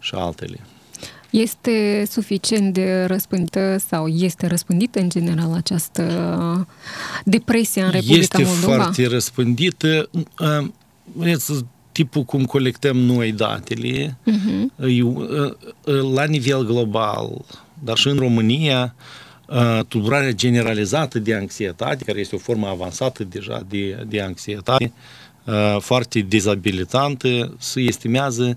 și 0.00 0.15
altele. 0.15 0.59
Este 1.30 2.06
suficient 2.11 2.73
de 2.73 3.04
răspândită 3.04 3.76
sau 3.88 4.09
este 4.09 4.47
răspândită 4.47 5.00
în 5.00 5.09
general 5.09 5.52
această 5.52 6.66
depresie 7.25 7.83
în 7.83 7.90
Republica 7.90 8.18
este 8.18 8.42
Moldova? 8.42 8.73
Este 8.73 8.83
foarte 8.83 9.06
răspândită. 9.06 10.11
Vreți 11.12 11.52
tipul 11.92 12.23
cum 12.23 12.45
colectăm 12.45 12.97
noi 12.97 13.33
datele, 13.33 14.16
uh-huh. 14.26 14.87
la 16.14 16.25
nivel 16.25 16.64
global, 16.64 17.45
dar 17.85 17.97
și 17.97 18.09
în 18.09 18.16
România, 18.16 18.95
tulburarea 19.88 20.33
generalizată 20.33 21.18
de 21.18 21.35
anxietate, 21.35 22.04
care 22.04 22.21
este 22.21 22.35
o 22.35 22.38
formă 22.38 22.66
avansată 22.66 23.25
deja 23.25 23.62
de, 23.68 24.04
de 24.09 24.21
anxietate, 24.21 24.92
foarte 25.78 26.21
dezabilitantă, 26.21 27.54
se 27.59 27.80
estimează 27.80 28.56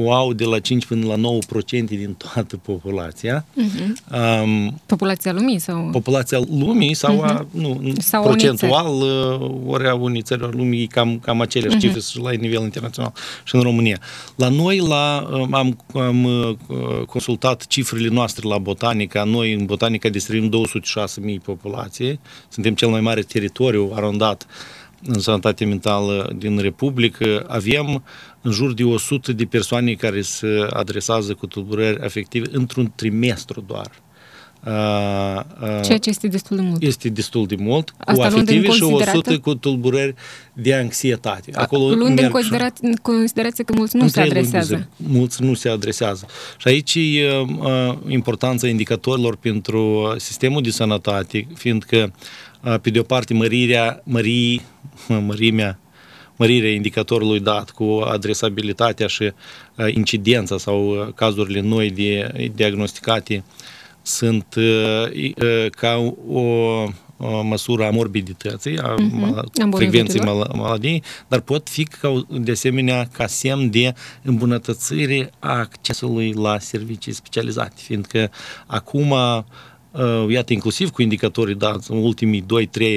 o 0.00 0.12
au 0.12 0.32
de 0.32 0.44
la 0.44 0.58
5 0.58 0.86
până 0.86 1.06
la 1.06 1.14
9% 1.14 1.84
din 1.84 2.14
toată 2.14 2.56
populația. 2.56 3.44
Uh-huh. 3.44 4.42
Um, 4.42 4.80
populația 4.86 5.32
lumii 5.32 5.58
sau? 5.58 5.88
Populația 5.92 6.40
lumii 6.58 6.94
sau, 6.94 7.16
uh-huh. 7.16 7.28
a, 7.28 7.46
nu, 7.50 7.92
sau 7.98 8.22
procentual, 8.22 8.86
uh, 8.86 9.50
ori 9.66 9.88
a 9.88 9.94
unii 9.94 10.22
țări 10.22 10.56
lumii 10.56 10.86
cam, 10.86 11.18
cam 11.18 11.40
aceleași 11.40 11.76
uh-huh. 11.76 11.80
cifre 11.80 12.00
și 12.00 12.18
la 12.18 12.30
nivel 12.30 12.62
internațional 12.62 13.12
și 13.44 13.54
în 13.54 13.60
România. 13.60 14.00
La 14.34 14.48
noi 14.48 14.78
la, 14.78 15.28
um, 15.32 15.54
am, 15.54 15.84
am 15.94 16.24
uh, 16.24 16.56
consultat 17.06 17.66
cifrele 17.66 18.08
noastre 18.08 18.48
la 18.48 18.58
Botanica. 18.58 19.24
Noi 19.24 19.52
în 19.52 19.64
Botanica 19.64 20.08
distribuim 20.08 20.66
206.000 21.36 21.42
populație. 21.42 22.18
Suntem 22.48 22.74
cel 22.74 22.88
mai 22.88 23.00
mare 23.00 23.20
teritoriu 23.20 23.92
arondat 23.94 24.46
în 25.06 25.18
sănătate 25.18 25.64
mentală 25.64 26.32
din 26.36 26.58
Republică. 26.58 27.44
Avem 27.48 28.02
în 28.42 28.50
jur 28.50 28.74
de 28.74 28.84
100 28.84 29.32
de 29.32 29.44
persoane 29.44 29.92
care 29.92 30.20
se 30.20 30.66
adresează 30.70 31.34
cu 31.34 31.46
tulburări 31.46 32.00
afective 32.00 32.46
într-un 32.52 32.92
trimestru 32.94 33.64
doar. 33.66 33.90
Ceea 35.84 35.98
ce 35.98 36.08
este 36.08 36.28
destul 36.28 36.56
de 36.56 36.62
mult. 36.62 36.82
Este 36.82 37.08
destul 37.08 37.46
de 37.46 37.54
mult, 37.58 37.94
Asta 37.98 38.12
cu 38.12 38.20
afective 38.20 38.68
și 38.68 38.82
100 38.82 39.38
cu 39.38 39.54
tulburări 39.54 40.14
de 40.52 40.74
anxietate. 40.74 41.50
Acolo 41.54 41.94
luând 41.94 42.18
în 42.18 42.30
considerație, 42.30 42.92
considerație 43.02 43.64
că 43.64 43.72
mulți 43.76 43.96
nu 43.96 44.08
se 44.08 44.20
adresează. 44.20 44.88
Luni, 44.96 45.18
mulți 45.18 45.42
nu 45.42 45.54
se 45.54 45.68
adresează. 45.68 46.26
Și 46.56 46.68
aici 46.68 46.94
e 46.94 47.28
uh, 47.58 47.98
importanța 48.08 48.68
indicatorilor 48.68 49.36
pentru 49.36 50.14
sistemul 50.16 50.62
de 50.62 50.70
sănătate, 50.70 51.46
fiindcă, 51.54 51.96
uh, 51.96 52.10
pe 52.82 52.90
de 52.90 52.98
o 52.98 53.02
parte, 53.02 53.34
mărirea, 53.34 54.00
mării, 54.04 54.62
mărimea 55.26 55.78
mărirea 56.38 56.70
indicatorului 56.70 57.40
dat 57.40 57.70
cu 57.70 57.84
adresabilitatea 57.84 59.06
și 59.06 59.22
uh, 59.22 59.94
incidența 59.94 60.58
sau 60.58 60.88
uh, 60.88 61.08
cazurile 61.14 61.60
noi 61.60 61.90
de 61.90 62.30
diagnosticate 62.54 63.44
sunt 64.02 64.54
uh, 64.56 65.70
ca 65.70 66.14
o 66.28 67.42
măsură 67.42 67.84
a 67.84 67.90
morbidității, 67.90 68.78
a 68.78 68.94
Mhm. 68.98 69.22
A 69.24 69.44
frecvenței 69.76 70.20
bolnavitilor. 70.20 70.24
mal- 70.24 70.50
maladiei, 70.56 71.02
dar 71.28 71.40
pot 71.40 71.68
fi 71.68 71.84
ca, 71.84 72.26
de 72.30 72.50
asemenea 72.50 73.08
ca 73.12 73.26
semn 73.26 73.70
de 73.70 73.94
îmbunătățire 74.22 75.30
a 75.38 75.58
accesului 75.58 76.32
la 76.32 76.58
servicii 76.58 77.12
specializate, 77.12 77.74
fiindcă 77.76 78.30
acum 78.66 79.10
uh, 79.10 79.38
Iată, 80.28 80.52
inclusiv 80.52 80.90
cu 80.90 81.02
indicatorii 81.02 81.54
dați, 81.54 81.90
în 81.90 81.96
ultimii 81.96 82.44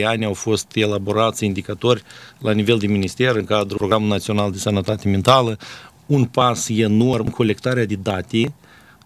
2-3 0.01 0.05
ani 0.05 0.25
au 0.25 0.34
fost 0.34 0.75
elaborați 0.75 1.46
indicatori 1.46 2.03
la 2.39 2.51
nivel 2.51 2.77
de 2.77 2.88
minister 2.88 3.36
în 3.36 3.46
cadrul 3.46 3.77
Programului 3.77 4.12
Național 4.12 4.51
de 4.51 4.58
Sănătate 4.58 5.10
Mentală, 5.10 5.58
un 6.05 6.25
pas 6.25 6.70
enorm, 6.70 7.29
colectarea 7.29 7.86
de 7.86 7.96
date 8.01 8.53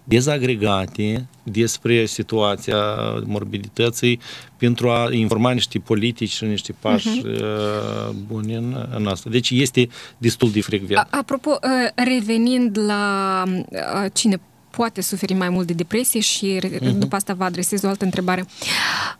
dezagregate 0.07 1.27
despre 1.43 2.05
situația 2.05 2.77
morbidității 3.25 4.19
pentru 4.57 4.89
a 4.89 5.07
informa 5.11 5.51
niște 5.51 5.79
politici 5.79 6.29
și 6.29 6.43
niște 6.43 6.75
pași 6.79 7.21
uh-huh. 7.21 8.11
buni 8.27 8.53
în, 8.53 8.87
în 8.95 9.07
asta. 9.07 9.29
Deci 9.29 9.49
este 9.49 9.87
destul 10.17 10.51
de 10.51 10.61
frecvent. 10.61 10.99
A- 10.99 11.17
Apropo, 11.17 11.49
uh, 11.49 12.05
revenind 12.05 12.77
la 12.85 13.43
uh, 13.47 14.05
cine 14.13 14.39
poate 14.75 15.01
suferi 15.01 15.33
mai 15.33 15.49
mult 15.49 15.67
de 15.67 15.73
depresie 15.73 16.19
și 16.19 16.59
uh-huh. 16.63 16.91
după 16.97 17.15
asta 17.15 17.33
vă 17.33 17.43
adresez 17.43 17.83
o 17.83 17.87
altă 17.87 18.03
întrebare. 18.05 18.45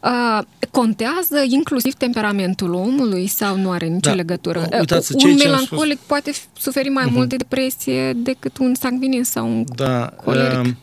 Uh, 0.04 0.40
contează 0.72 1.44
inclusiv 1.50 1.94
temperamentul 1.94 2.74
omului 2.74 3.28
sau 3.28 3.58
nu 3.58 3.72
are 3.72 3.86
nicio 3.86 4.10
Da. 4.10 4.16
legătură? 4.16 4.60
Uh, 4.72 4.80
Uitați, 4.80 5.12
un 5.14 5.20
ceea 5.20 5.36
ce 5.36 5.44
am 5.44 5.50
melancolic 5.52 5.98
poate 6.00 6.32
f- 6.32 6.60
suferi 6.60 6.90
mai 6.90 7.06
uh-huh. 7.08 7.12
mult 7.12 7.30
de 7.30 7.36
depresie 7.36 8.14
decât 8.14 8.58
un 8.58 8.74
sanguinin 8.76 9.24
sau 9.24 9.48
un 9.48 9.64
Da. 9.76 10.06
coleric. 10.24 10.60
um, 10.60 10.78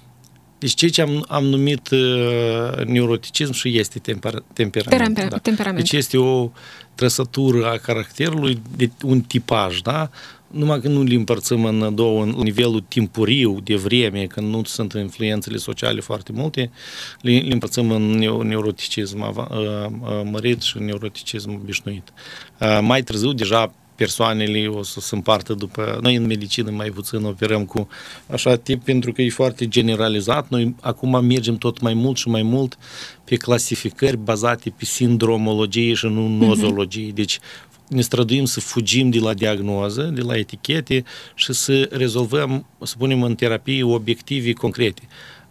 Deci 0.59 0.75
ceea 0.75 0.91
ce 0.91 1.03
am, 1.03 1.25
am 1.29 1.45
numit 1.45 1.89
uh, 1.91 2.85
neuroticism 2.87 3.53
și 3.53 3.79
este 3.79 3.99
temper, 3.99 4.43
temperament. 4.53 5.15
Temper- 5.19 5.29
da. 5.29 5.39
temperament. 5.39 5.79
Deci 5.79 5.93
este 5.93 6.17
o 6.19 6.51
trăsătură 6.95 7.67
a 7.67 7.77
caracterului, 7.77 8.63
de 8.77 8.91
un 9.05 9.21
tipaj, 9.21 9.81
da? 9.81 10.11
Numai 10.53 10.81
că 10.81 10.89
nu 10.89 11.01
îl 11.01 11.13
împărțim 11.13 11.65
în 11.65 11.95
două, 11.95 12.23
în 12.23 12.31
nivelul 12.31 12.85
timpuriu 12.89 13.61
de 13.61 13.77
vreme, 13.77 14.27
când 14.27 14.49
nu 14.49 14.65
sunt 14.65 14.93
influențele 14.93 15.57
sociale 15.57 16.01
foarte 16.01 16.33
multe, 16.33 16.71
le, 17.21 17.39
le 17.39 17.53
împărțim 17.53 17.91
în 17.91 18.03
neu- 18.03 18.43
neuroticism 18.43 19.23
ava- 19.23 19.49
uh, 19.51 19.87
uh, 20.01 20.21
mărit 20.31 20.61
și 20.61 20.79
neuroticism 20.79 21.55
obișnuit. 21.55 22.13
Uh, 22.61 22.79
Mai 22.83 23.03
târziu, 23.03 23.33
deja 23.33 23.73
persoanele 23.95 24.67
o 24.67 24.83
să 24.83 25.01
se 25.01 25.15
împartă 25.15 25.55
după... 25.55 25.99
Noi 26.03 26.15
în 26.15 26.27
medicină 26.27 26.71
mai 26.71 26.91
puțin 26.91 27.25
operăm 27.25 27.65
cu 27.65 27.89
așa 28.27 28.57
tip 28.57 28.85
pentru 28.85 29.13
că 29.13 29.23
e 29.23 29.31
foarte 29.31 29.69
generalizat. 29.69 30.49
Noi 30.49 30.75
acum 30.81 31.25
mergem 31.25 31.57
tot 31.57 31.81
mai 31.81 31.95
mult 31.95 32.17
și 32.17 32.29
mai 32.29 32.43
mult 32.43 32.79
pe 33.25 33.37
clasificări 33.37 34.17
bazate 34.17 34.75
pe 34.79 34.85
sindromologie 34.85 35.95
și 35.95 36.07
nu 36.07 36.29
nozologie. 36.29 37.11
Deci 37.15 37.39
ne 37.93 38.01
străduim 38.01 38.45
să 38.45 38.61
fugim 38.61 39.11
de 39.11 39.19
la 39.19 39.35
diagnoză, 39.35 40.03
de 40.03 40.21
la 40.21 40.37
etichete 40.37 41.05
și 41.35 41.53
să 41.53 41.89
rezolvăm, 41.91 42.67
să 42.83 42.95
punem 42.99 43.23
în 43.23 43.35
terapie 43.35 43.83
obiective 43.83 44.53
concrete. 44.53 45.03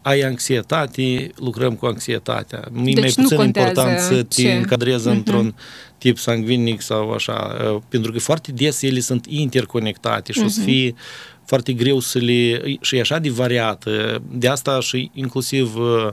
Ai 0.02 0.20
anxietate, 0.22 1.32
lucrăm 1.36 1.74
cu 1.76 1.86
anxietatea. 1.86 2.64
Nu 2.72 2.90
e 2.90 2.94
Deci 2.94 3.00
mai 3.04 3.14
nu 3.16 3.24
puțin 3.24 3.38
contează 3.38 3.68
important 3.70 4.00
să 4.00 4.24
te 4.24 4.42
ce- 4.42 4.52
încadrezi 4.54 5.08
Mhm. 5.08 5.18
într-un 5.18 5.56
tip 5.98 6.18
sanguinic 6.18 6.82
sau 6.82 7.12
așa, 7.12 7.58
uh, 7.74 7.82
pentru 7.90 8.12
că 8.12 8.20
foarte 8.20 8.52
des 8.52 8.82
ele 8.82 9.00
sunt 9.00 9.26
interconectate 9.30 10.32
și 10.32 10.42
o 10.44 10.48
să 10.48 10.60
fie 10.62 10.94
foarte 11.46 11.74
greu 11.74 12.00
să 12.00 12.18
le... 12.20 12.62
și 12.82 12.96
e 12.96 13.00
așa 13.00 13.20
de 13.20 13.30
variată. 13.30 14.22
De 14.32 14.48
asta 14.48 14.80
și 14.80 15.12
inclusiv 15.14 15.76
uh, 15.76 16.08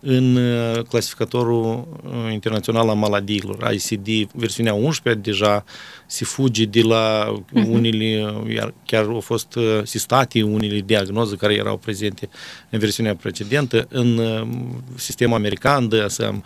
în 0.00 0.36
uh, 0.36 0.82
clasificatorul 0.82 1.88
uh, 2.04 2.32
internațional 2.32 2.88
al 2.88 2.94
maladiilor, 2.96 3.72
ICD, 3.72 4.30
versiunea 4.32 4.74
11, 4.74 5.22
deja 5.22 5.64
se 6.06 6.24
fuge 6.24 6.64
de 6.64 6.82
la 6.82 7.34
unele, 7.68 8.24
uh, 8.44 8.54
iar 8.54 8.74
chiar 8.86 9.04
au 9.04 9.20
fost 9.20 9.54
uh, 9.54 9.80
sistate 9.84 10.42
unele 10.42 10.80
diagnoze 10.80 11.36
care 11.36 11.54
erau 11.54 11.76
prezente 11.76 12.28
în 12.70 12.78
versiunea 12.78 13.14
precedentă, 13.16 13.86
în 13.90 14.18
uh, 14.18 14.46
sistemul 14.94 15.36
american 15.36 15.88
de 15.88 16.00
asemenea, 16.00 16.42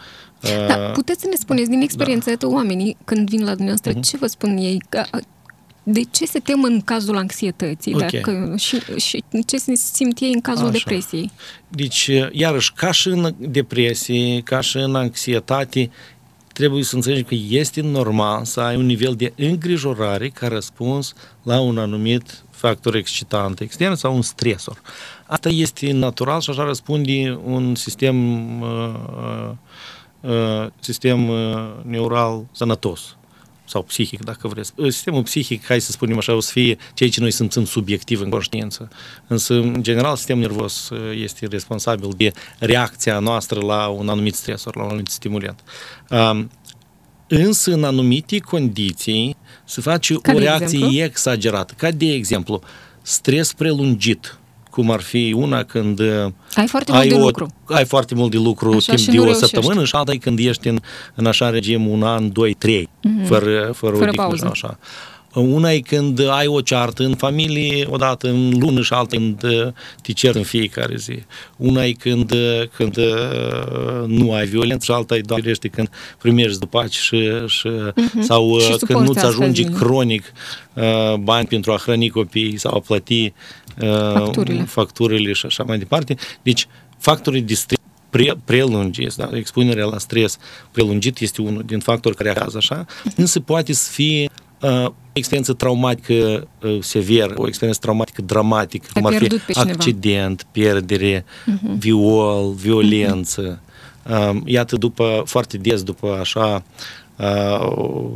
Da, 0.68 0.74
puteți 0.92 1.20
să 1.20 1.26
ne 1.30 1.36
spuneți 1.36 1.70
din 1.70 1.80
experiență 1.80 2.34
da. 2.38 2.46
oamenii 2.48 2.96
când 3.04 3.28
vin 3.28 3.40
la 3.44 3.50
dumneavoastră, 3.54 3.90
Mhm. 3.90 4.00
uh-huh. 4.00 4.10
ce 4.10 4.16
vă 4.16 4.26
spun 4.26 4.56
ei? 4.56 4.82
Că, 4.88 5.02
de 5.82 6.00
ce 6.10 6.26
se 6.26 6.38
tem 6.38 6.62
în 6.62 6.80
cazul 6.80 7.16
anxietății 7.16 7.94
Ok. 7.94 8.00
dacă, 8.00 8.54
și, 8.56 8.80
și 8.96 9.24
ce 9.46 9.56
se 9.56 9.74
simt 9.74 10.20
ei 10.20 10.32
în 10.32 10.40
cazul 10.40 10.64
Așa. 10.64 10.72
depresiei? 10.72 11.30
Deci, 11.68 12.10
iarăși, 12.32 12.72
ca 12.72 12.90
și 12.90 13.08
în 13.08 13.34
depresie, 13.38 14.40
ca 14.40 14.60
și 14.60 14.76
în 14.76 14.94
anxietate, 14.94 15.90
trebuie 16.52 16.82
să 16.82 16.94
înțelegi 16.94 17.22
că 17.22 17.34
este 17.48 17.80
normal 17.80 18.44
să 18.44 18.60
ai 18.60 18.76
un 18.76 18.86
nivel 18.86 19.14
de 19.14 19.32
îngrijorare 19.36 20.28
ca 20.28 20.48
răspuns 20.48 21.12
la 21.42 21.60
un 21.60 21.78
anumit 21.78 22.44
factor 22.50 22.94
excitant 22.94 23.60
extern 23.60 23.94
sau 23.94 24.14
un 24.14 24.22
stresor. 24.22 24.80
Asta 25.26 25.48
este 25.48 25.92
natural 25.92 26.40
și 26.40 26.50
așa 26.50 26.64
răspunde 26.64 27.38
un 27.44 27.74
sistem, 27.74 28.16
uh, 28.60 29.50
uh, 30.20 30.66
sistem 30.80 31.28
uh, 31.28 31.70
neural 31.82 32.46
sănătos 32.52 33.14
sau 33.70 33.82
psihic, 33.82 34.24
dacă 34.24 34.48
vreți. 34.48 34.72
Sistemul 34.88 35.22
psihic, 35.22 35.64
hai 35.66 35.80
să 35.80 35.90
spunem 35.90 36.16
așa, 36.16 36.34
o 36.34 36.40
să 36.40 36.50
fie 36.52 36.76
ceea 36.94 37.10
ce 37.10 37.20
noi 37.20 37.30
simțim 37.30 37.64
subiectiv 37.64 38.20
în 38.20 38.30
conștiință. 38.30 38.88
Însă, 39.26 39.54
în 39.54 39.82
general, 39.82 40.16
sistemul 40.16 40.42
nervos 40.42 40.88
uh, 40.88 40.98
este 41.22 41.46
responsabil 41.46 42.10
de 42.16 42.32
reacția 42.58 43.18
noastră 43.18 43.60
la 43.60 43.86
un 43.86 44.08
anumit 44.08 44.34
stresor, 44.34 44.76
la 44.76 44.82
un 44.82 44.88
anumit 44.88 45.08
stimulant. 45.08 45.60
Um, 46.10 46.50
Însă, 47.32 47.72
în 47.72 47.84
anumite 47.84 48.38
condiții, 48.38 49.36
se 49.64 49.80
face 49.80 50.14
Ca 50.14 50.32
o 50.32 50.38
de 50.38 50.42
reacție 50.42 50.78
exemplu? 50.78 51.02
exagerată. 51.02 51.74
Ca 51.76 51.90
de 51.90 52.12
exemplu, 52.12 52.62
stres 53.02 53.52
prelungit, 53.52 54.38
cum 54.70 54.90
ar 54.90 55.00
fi 55.00 55.34
una 55.36 55.62
când 55.62 55.98
uh, 56.00 56.06
Ai 56.54 56.66
foarte 56.66 56.92
mult 56.92 57.08
de 57.08 57.14
o, 57.14 57.18
lucru. 57.18 57.46
ai 57.68 57.84
foarte 57.84 58.14
mult 58.14 58.30
de 58.30 58.36
lucru 58.36 58.68
Așa, 58.70 58.78
timp 58.94 58.98
și 58.98 59.06
de 59.10 59.16
nu 59.16 59.20
o 59.22 59.24
reușești. 59.24 59.48
săptămână 59.54 59.84
și 59.84 59.94
alta 59.94 60.12
e 60.12 60.16
când 60.16 60.38
ești 60.38 60.68
în, 60.68 60.78
în 61.14 61.26
așa 61.26 61.50
regim 61.50 61.86
un 61.88 62.02
an, 62.02 62.32
doi, 62.32 62.54
trei, 62.54 62.88
mm-hmm. 62.88 63.26
fără, 63.26 63.70
fără, 63.74 63.74
Fără 63.74 63.94
odihnă, 63.94 64.12
pauză. 64.22 64.48
Așa. 64.50 64.78
Una 65.34 65.72
e 65.72 65.80
când 65.80 66.28
ai 66.28 66.46
o 66.46 66.60
ceartă 66.60 67.02
în 67.04 67.14
familie, 67.14 67.86
odată 67.90 68.28
în 68.28 68.58
lună 68.58 68.80
și 68.82 68.92
alta 68.92 69.16
când 69.16 69.42
uh, 69.42 69.66
te 70.02 70.12
cer 70.12 70.34
în 70.34 70.42
fiecare 70.42 70.96
zi. 70.96 71.22
Una 71.56 71.84
e 71.84 71.92
când, 71.92 72.30
uh, 72.32 72.62
când 72.76 72.96
uh, 72.96 74.04
nu 74.06 74.32
ai 74.32 74.46
violență 74.46 74.84
și 74.84 74.90
alta 74.90 75.16
e 75.16 75.20
doar 75.20 75.40
firește 75.40 75.68
când 75.68 75.88
primești 76.18 76.58
după 76.58 76.86
și, 76.90 77.30
și 77.46 77.68
Mhm. 77.96 78.20
sau 78.20 78.48
uh, 78.50 78.60
Și 78.60 78.66
când 78.68 78.78
suporți 78.78 79.06
nu-ți 79.06 79.18
astfel 79.24 79.42
ajunge 79.42 79.62
de- 79.62 79.72
cronic 79.78 80.32
uh, 80.74 81.14
bani 81.14 81.46
pentru 81.46 81.72
a 81.72 81.76
hrăni 81.76 82.08
copiii 82.08 82.56
sau 82.58 82.74
a 82.76 82.80
plăti 82.80 83.32
uh, 83.82 83.88
Facturile. 84.12 84.62
facturile 84.62 85.32
și 85.32 85.46
așa 85.46 85.62
mai 85.62 85.78
departe. 85.78 86.14
Deci, 86.42 86.66
factorii 86.98 87.42
de 87.42 87.54
stres 87.54 87.78
pre, 88.10 88.32
prelungit, 88.44 89.12
da? 89.14 89.28
expunerea 89.32 89.84
la 89.84 89.98
stres 89.98 90.38
prelungit 90.70 91.18
este 91.18 91.42
unul 91.42 91.62
din 91.66 91.78
factori 91.78 92.16
care 92.16 92.30
acasă 92.30 92.56
așa, 92.56 92.86
însă 93.16 93.40
poate 93.40 93.72
să 93.72 93.90
fie 93.92 94.22
uh, 94.22 94.28
o 94.30 94.49
experiență 95.12 95.52
traumatică 95.52 96.48
uh, 96.62 96.78
severă, 96.80 97.34
o 97.36 97.46
experiență 97.46 97.80
traumatică 97.80 98.22
dramatică, 98.22 98.86
Ai 98.94 99.02
cum 99.02 99.06
ar 99.06 99.12
fi 99.12 99.18
pierdut 99.18 99.40
pe 99.40 99.52
cineva. 99.52 99.70
accident, 99.72 100.46
pierdere, 100.52 101.24
viol, 101.78 102.52
violență. 102.52 103.60
Um, 104.30 104.42
iată, 104.46 104.76
după, 104.76 105.22
foarte 105.26 105.56
des 105.56 105.82
după 105.82 106.16
așa 106.20 106.64
uh, 107.16 108.10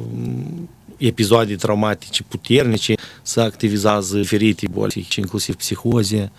episoade 0.96 1.56
traumatice 1.56 2.22
puternice, 2.22 2.94
se 3.22 3.40
activizează 3.40 4.16
diferite 4.16 4.66
boli 4.70 4.88
psihice, 4.88 5.20
inclusiv 5.20 5.54
psihoze, 5.54 6.32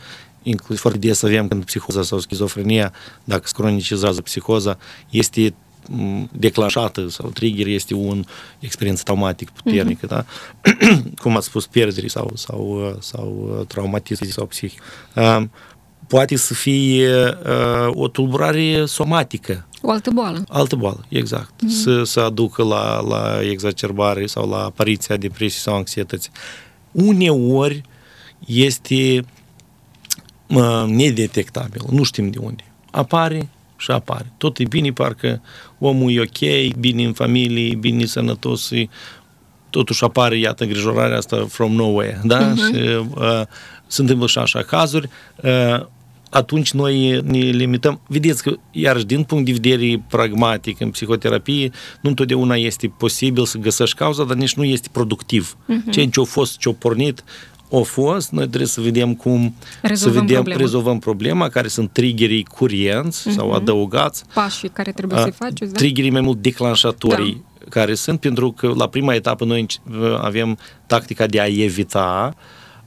inclusiv 0.43 0.79
foarte 0.81 0.99
des 0.99 1.23
avem 1.23 1.47
când 1.47 1.65
psihoza 1.65 2.01
sau 2.01 2.19
schizofrenia, 2.19 2.93
dacă 3.23 3.41
se 3.45 3.53
cronicizează 3.55 4.21
psihoza, 4.21 4.77
este 5.09 5.41
m, 5.41 5.64
declanșată 6.31 7.07
sau 7.09 7.29
trigger 7.29 7.67
este 7.67 7.93
un 7.93 8.23
experiență 8.59 9.03
traumatică 9.03 9.51
puternică, 9.63 10.05
da? 10.05 10.25
Cum 11.21 11.35
ați 11.35 11.45
spus, 11.45 11.65
pierdere 11.65 12.07
sau, 12.07 12.31
sau, 12.35 12.97
sau 12.99 13.65
traumatism 13.67 14.29
sau 14.29 14.45
psihic. 14.45 14.81
Um, 15.15 15.51
poate 16.07 16.35
să 16.35 16.53
fie 16.53 17.15
uh, 17.27 17.89
o 17.93 18.07
tulburare 18.07 18.85
somatică, 18.85 19.67
O 19.81 19.91
altă 19.91 20.09
boală. 20.11 20.43
altă 20.49 20.75
boală, 20.75 21.05
exact. 21.09 21.53
Mm-hmm. 21.53 21.81
Să, 21.83 22.03
să 22.03 22.19
aducă 22.19 22.63
la, 22.63 22.99
la 22.99 23.39
exacerbare 23.49 24.25
sau 24.25 24.49
la 24.49 24.63
apariția 24.63 25.17
depresiei 25.17 25.61
sau 25.61 25.75
anxietății. 25.75 26.31
Uneori 26.91 27.81
este 28.45 29.25
uh, 30.47 30.83
nedetectabil, 30.87 31.81
nu 31.89 32.03
știm 32.03 32.29
de 32.29 32.37
unde. 32.39 32.63
Apare 32.91 33.49
și 33.77 33.91
apare. 33.91 34.31
Tot 34.37 34.57
e 34.57 34.63
bine, 34.63 34.91
parcă 34.91 35.41
omul 35.79 36.11
e 36.11 36.19
ok, 36.19 36.73
bine 36.79 37.03
în 37.03 37.13
familie, 37.13 37.75
bine 37.75 38.05
sănătos, 38.05 38.71
e- 38.71 38.89
totuși 39.69 40.03
apare, 40.03 40.37
iată, 40.37 40.63
îngrijorarea 40.63 41.17
asta 41.17 41.45
from 41.49 41.71
nowhere, 41.71 42.21
da? 42.23 42.53
Uh-huh. 42.53 42.55
Și 42.55 42.81
uh, 43.15 43.41
se 43.87 44.01
întâmplă 44.01 44.27
și 44.27 44.37
așa 44.37 44.61
cazuri. 44.61 45.09
Uh, 45.43 45.85
atunci 46.29 46.71
noi 46.71 47.21
ne 47.23 47.37
limităm. 47.37 48.01
Vedeți 48.07 48.43
că, 48.43 48.53
iarăși, 48.71 49.05
din 49.05 49.23
punct 49.23 49.45
de 49.45 49.51
vedere 49.51 50.03
pragmatic, 50.09 50.79
în 50.79 50.89
psihoterapie, 50.89 51.69
nu 52.01 52.09
întotdeauna 52.09 52.55
este 52.55 52.87
posibil 52.87 53.45
să 53.45 53.57
găsești 53.57 53.95
cauza, 53.95 54.23
dar 54.23 54.35
nici 54.35 54.53
nu 54.53 54.63
este 54.63 54.89
productiv. 54.91 55.57
Uh-huh. 55.63 55.91
Ce 55.91 56.05
ce-a 56.05 56.23
fost, 56.23 56.57
ce-a 56.57 56.71
pornit, 56.71 57.23
a 57.79 57.81
fost, 57.83 58.31
noi 58.31 58.47
trebuie 58.47 58.67
să 58.67 58.81
vedem 58.81 59.15
cum 59.15 59.55
rezolvăm 59.81 60.13
să 60.13 60.19
vedem, 60.19 60.35
problema. 60.35 60.59
rezolvăm 60.59 60.99
problema, 60.99 61.49
care 61.49 61.67
sunt 61.67 61.91
triggerii 61.91 62.43
curienți 62.43 63.29
uh-huh. 63.29 63.33
sau 63.33 63.51
adăugați. 63.51 64.23
Pașii 64.33 64.69
care 64.69 64.91
trebuie 64.91 65.19
să-i 65.19 65.31
faceți, 65.31 65.71
da? 65.71 65.77
Triggerii 65.77 66.09
mai 66.09 66.21
mult 66.21 66.41
declanșatorii 66.41 67.43
da. 67.59 67.65
care 67.69 67.93
sunt, 67.93 68.19
pentru 68.19 68.51
că 68.51 68.73
la 68.75 68.87
prima 68.87 69.13
etapă 69.13 69.45
noi 69.45 69.65
avem 70.17 70.57
tactica 70.85 71.25
de 71.25 71.39
a 71.39 71.45
evita, 71.45 72.35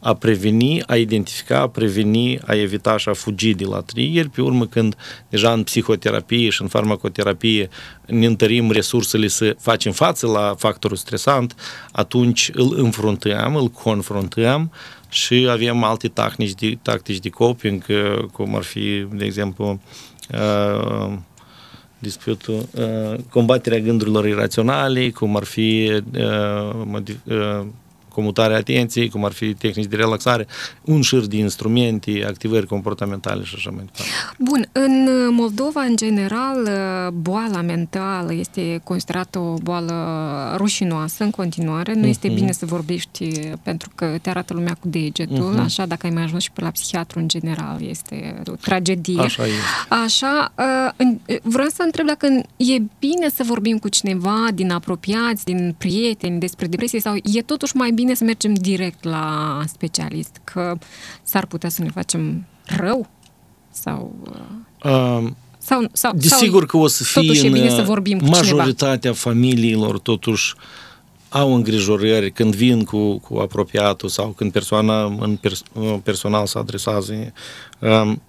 a 0.01 0.15
preveni, 0.15 0.83
a 0.83 0.97
identifica, 0.97 1.61
a 1.61 1.69
preveni, 1.69 2.39
a 2.39 2.55
evita 2.55 2.97
și 2.97 3.09
a 3.09 3.13
fugi 3.13 3.55
de 3.55 3.65
la 3.65 3.81
trigger. 3.81 4.29
Pe 4.29 4.41
urmă, 4.41 4.67
când 4.67 4.97
deja 5.29 5.53
în 5.53 5.63
psihoterapie 5.63 6.49
și 6.49 6.63
în 6.63 6.69
farmacoterapie 6.69 7.69
ne 8.07 8.27
întărim 8.27 8.71
resursele 8.71 9.27
să 9.27 9.57
facem 9.59 9.93
față 9.93 10.27
la 10.27 10.55
factorul 10.59 10.97
stresant, 10.97 11.55
atunci 11.93 12.51
îl 12.55 12.75
înfruntăm, 12.77 13.57
îl 13.57 13.69
confruntăm 13.69 14.73
și 15.09 15.47
avem 15.51 15.83
alte 15.83 16.09
tactici 16.09 16.55
de, 16.55 16.79
tactici 16.83 17.19
de 17.19 17.29
coping, 17.29 17.85
cum 18.33 18.57
ar 18.57 18.63
fi, 18.63 19.07
de 19.13 19.25
exemplu, 19.25 19.81
uh, 20.33 21.13
disputul, 21.99 22.69
uh, 22.75 23.19
combaterea 23.31 23.79
gândurilor 23.79 24.27
iraționale, 24.27 25.11
cum 25.11 25.37
ar 25.37 25.45
fi 25.45 26.01
uh, 26.15 26.71
modific, 26.85 27.21
uh, 27.25 27.67
comutarea 28.09 28.57
atenției, 28.57 29.09
cum 29.09 29.25
ar 29.25 29.33
fi 29.33 29.55
tehnici 29.55 29.87
de 29.87 29.97
relaxare, 29.97 30.47
un 30.85 31.01
șir 31.01 31.27
de 31.27 31.37
instrumente, 31.37 32.25
activări 32.27 32.67
comportamentale 32.67 33.45
și 33.45 33.55
așa 33.57 33.71
mai 33.71 33.85
departe. 33.85 34.11
Bun, 34.39 34.69
în 34.73 35.09
Moldova, 35.35 35.81
în 35.81 35.97
general, 35.97 36.69
boala 37.15 37.61
mentală 37.61 38.35
este 38.35 38.81
considerată 38.85 39.39
o 39.39 39.55
boală 39.55 39.95
rușinoasă 40.57 41.25
în 41.25 41.31
continuare. 41.31 41.95
Nu 41.95 42.05
uh-huh. 42.05 42.09
este 42.09 42.29
bine 42.29 42.53
să 42.53 42.67
vorbești 42.67 43.29
pentru 43.63 43.91
că 43.95 44.19
te 44.23 44.31
arată 44.31 44.55
lumea 44.55 44.77
cu 44.81 44.89
degetul, 44.89 45.55
uh-huh. 45.55 45.65
așa, 45.65 45.87
dacă 45.87 46.07
ai 46.07 46.13
mai 46.13 46.23
ajuns 46.23 46.43
și 46.43 46.51
pe 46.53 46.61
la 46.61 46.71
psihiatru 46.71 47.19
în 47.19 47.29
general, 47.29 47.79
este 47.89 48.43
o 48.47 48.53
tragedie. 48.53 49.21
Așa 49.21 49.47
e. 49.47 49.51
Așa, 49.89 50.53
vreau 51.43 51.69
să 51.69 51.83
întreb 51.85 52.07
dacă 52.07 52.27
e 52.57 52.83
bine 52.99 53.29
să 53.35 53.43
vorbim 53.47 53.79
cu 53.79 53.89
cineva 53.89 54.47
din 54.55 54.71
apropiați, 54.71 55.45
din 55.45 55.75
prieteni 55.79 56.41
despre 56.41 56.67
depresie 56.67 57.01
sau 57.01 57.15
e 57.15 57.43
totuși 57.43 57.77
mai 57.77 57.93
bine 57.99 58.09
bine 58.09 58.15
să 58.15 58.25
mergem 58.25 58.55
direct 58.55 59.05
la 59.05 59.61
specialist, 59.67 60.41
că 60.45 60.79
s-ar 61.23 61.47
putea 61.47 61.69
să 61.69 61.83
ne 61.83 61.89
facem 61.89 62.47
rău 62.65 63.09
sau... 63.71 64.15
Uh, 64.85 65.31
sau, 65.59 65.89
sau, 65.93 66.13
desigur 66.15 66.67
că 66.67 66.77
o 66.77 66.87
să 66.87 67.05
fie 67.05 67.47
în 67.47 67.53
bine 67.53 67.69
să 67.69 67.83
vorbim 67.83 68.19
cu 68.19 68.25
majoritatea 68.25 68.97
cineva. 68.99 69.19
familiilor 69.19 69.99
totuși 69.99 70.55
au 71.29 71.55
îngrijorări 71.55 72.31
când 72.31 72.55
vin 72.55 72.85
cu, 72.85 73.19
cu 73.19 73.39
apropiatul 73.39 74.09
sau 74.09 74.29
când 74.29 74.53
persoana 74.53 75.05
în 75.05 75.37
pers, 75.37 75.63
personal 76.03 76.47
se 76.47 76.59
adresează. 76.59 77.33
Um, 77.79 78.23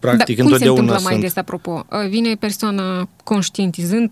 practic, 0.00 0.36
da, 0.36 0.42
cum 0.42 0.56
se 0.56 0.64
întâmplă 0.66 0.94
sunt... 0.94 1.04
mai 1.04 1.18
des, 1.18 1.36
apropo? 1.36 1.84
Vine 2.08 2.34
persoana 2.34 3.08
conștientizând 3.24 4.10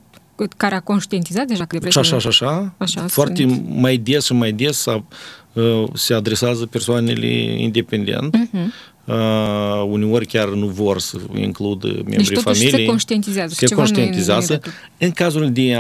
care 0.57 0.75
a 0.75 0.81
conștientizat 0.81 1.47
deja 1.47 1.65
că 1.65 1.77
depresia... 1.77 2.03
Și 2.03 2.15
așa, 2.15 2.31
și 2.31 2.43
așa. 2.43 2.75
așa 2.79 3.07
Foarte 3.07 3.43
sunt. 3.43 3.69
mai 3.69 3.97
des 3.97 4.25
și 4.25 4.33
mai 4.33 4.53
des 4.53 4.85
uh, 4.85 5.85
se 5.95 6.15
adresează 6.15 6.67
persoanele 6.67 7.27
independent. 7.61 8.37
Uh-huh. 8.37 8.93
Uh, 9.05 9.85
uneori 9.89 10.27
chiar 10.27 10.49
nu 10.49 10.67
vor 10.67 10.99
să 10.99 11.17
includă 11.35 11.87
membrii 11.87 12.27
deci, 12.27 12.39
familiei. 12.39 12.71
se 12.71 12.85
conștientizează. 12.85 13.55
Se 13.57 13.75
conștientizează. 13.75 14.61
În 14.99 15.11
cazul 15.11 15.53
de 15.53 15.75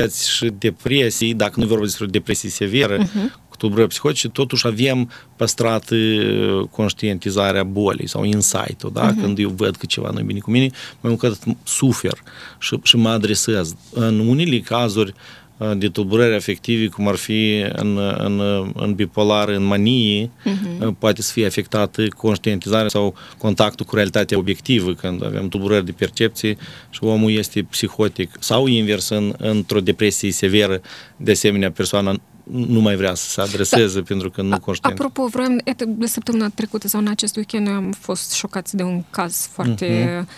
anxietăți 0.00 0.30
și 0.30 0.52
depresii, 0.58 1.34
dacă 1.34 1.60
nu 1.60 1.66
vorbim 1.66 1.86
despre 1.86 2.06
depresii 2.06 2.48
severe, 2.48 2.98
uh-huh 2.98 3.40
tulburări 3.62 3.88
psihotice, 3.88 4.28
totuși 4.28 4.66
avem 4.66 5.10
păstrat 5.36 5.90
uh, 5.90 6.60
conștientizarea 6.70 7.62
bolii 7.62 8.08
sau 8.08 8.24
insight-ul, 8.24 8.90
da? 8.92 9.12
Uh-huh. 9.12 9.20
Când 9.20 9.38
eu 9.38 9.48
văd 9.48 9.76
că 9.76 9.86
ceva 9.86 10.10
nu 10.10 10.18
e 10.18 10.22
bine 10.22 10.38
cu 10.38 10.50
mine, 10.50 10.70
mai 11.00 11.16
mult 11.20 11.38
sufer 11.62 12.22
și, 12.58 12.78
și 12.82 12.96
mă 12.96 13.08
adresez. 13.08 13.74
În 13.92 14.18
unele 14.18 14.58
cazuri 14.58 15.08
uh, 15.08 15.41
de 15.76 15.88
tulburări 15.88 16.34
afective, 16.34 16.86
cum 16.86 17.08
ar 17.08 17.14
fi 17.14 17.64
în, 17.72 17.98
în, 18.18 18.40
în 18.74 18.94
bipolar, 18.94 19.48
în 19.48 19.64
manie, 19.64 20.26
uh-huh. 20.26 20.98
poate 20.98 21.22
să 21.22 21.32
fie 21.32 21.46
afectată 21.46 22.08
conștientizarea 22.08 22.88
sau 22.88 23.14
contactul 23.38 23.86
cu 23.86 23.94
realitatea 23.94 24.38
obiectivă, 24.38 24.94
când 24.94 25.24
avem 25.24 25.48
tulburări 25.48 25.84
de 25.84 25.92
percepție 25.92 26.56
și 26.90 27.04
omul 27.04 27.30
este 27.30 27.62
psihotic 27.62 28.30
sau 28.40 28.66
invers 28.66 29.08
în, 29.08 29.34
într-o 29.38 29.80
depresie 29.80 30.32
severă, 30.32 30.80
de 31.16 31.30
asemenea 31.30 31.70
persoana 31.70 32.16
nu 32.44 32.80
mai 32.80 32.96
vrea 32.96 33.14
să 33.14 33.30
se 33.30 33.40
adreseze 33.40 33.98
da. 33.98 34.04
pentru 34.06 34.30
că 34.30 34.42
nu 34.42 34.60
conștient. 34.60 34.98
Apropo, 34.98 35.26
vreau, 35.26 35.56
de 35.86 36.06
săptămâna 36.06 36.48
trecută 36.48 36.88
sau 36.88 37.00
în 37.00 37.08
acest 37.08 37.36
weekend 37.36 37.66
noi 37.66 37.74
am 37.74 37.92
fost 37.92 38.32
șocați 38.32 38.76
de 38.76 38.82
un 38.82 39.02
caz 39.10 39.48
foarte, 39.52 39.86
uh-huh. 39.86 40.28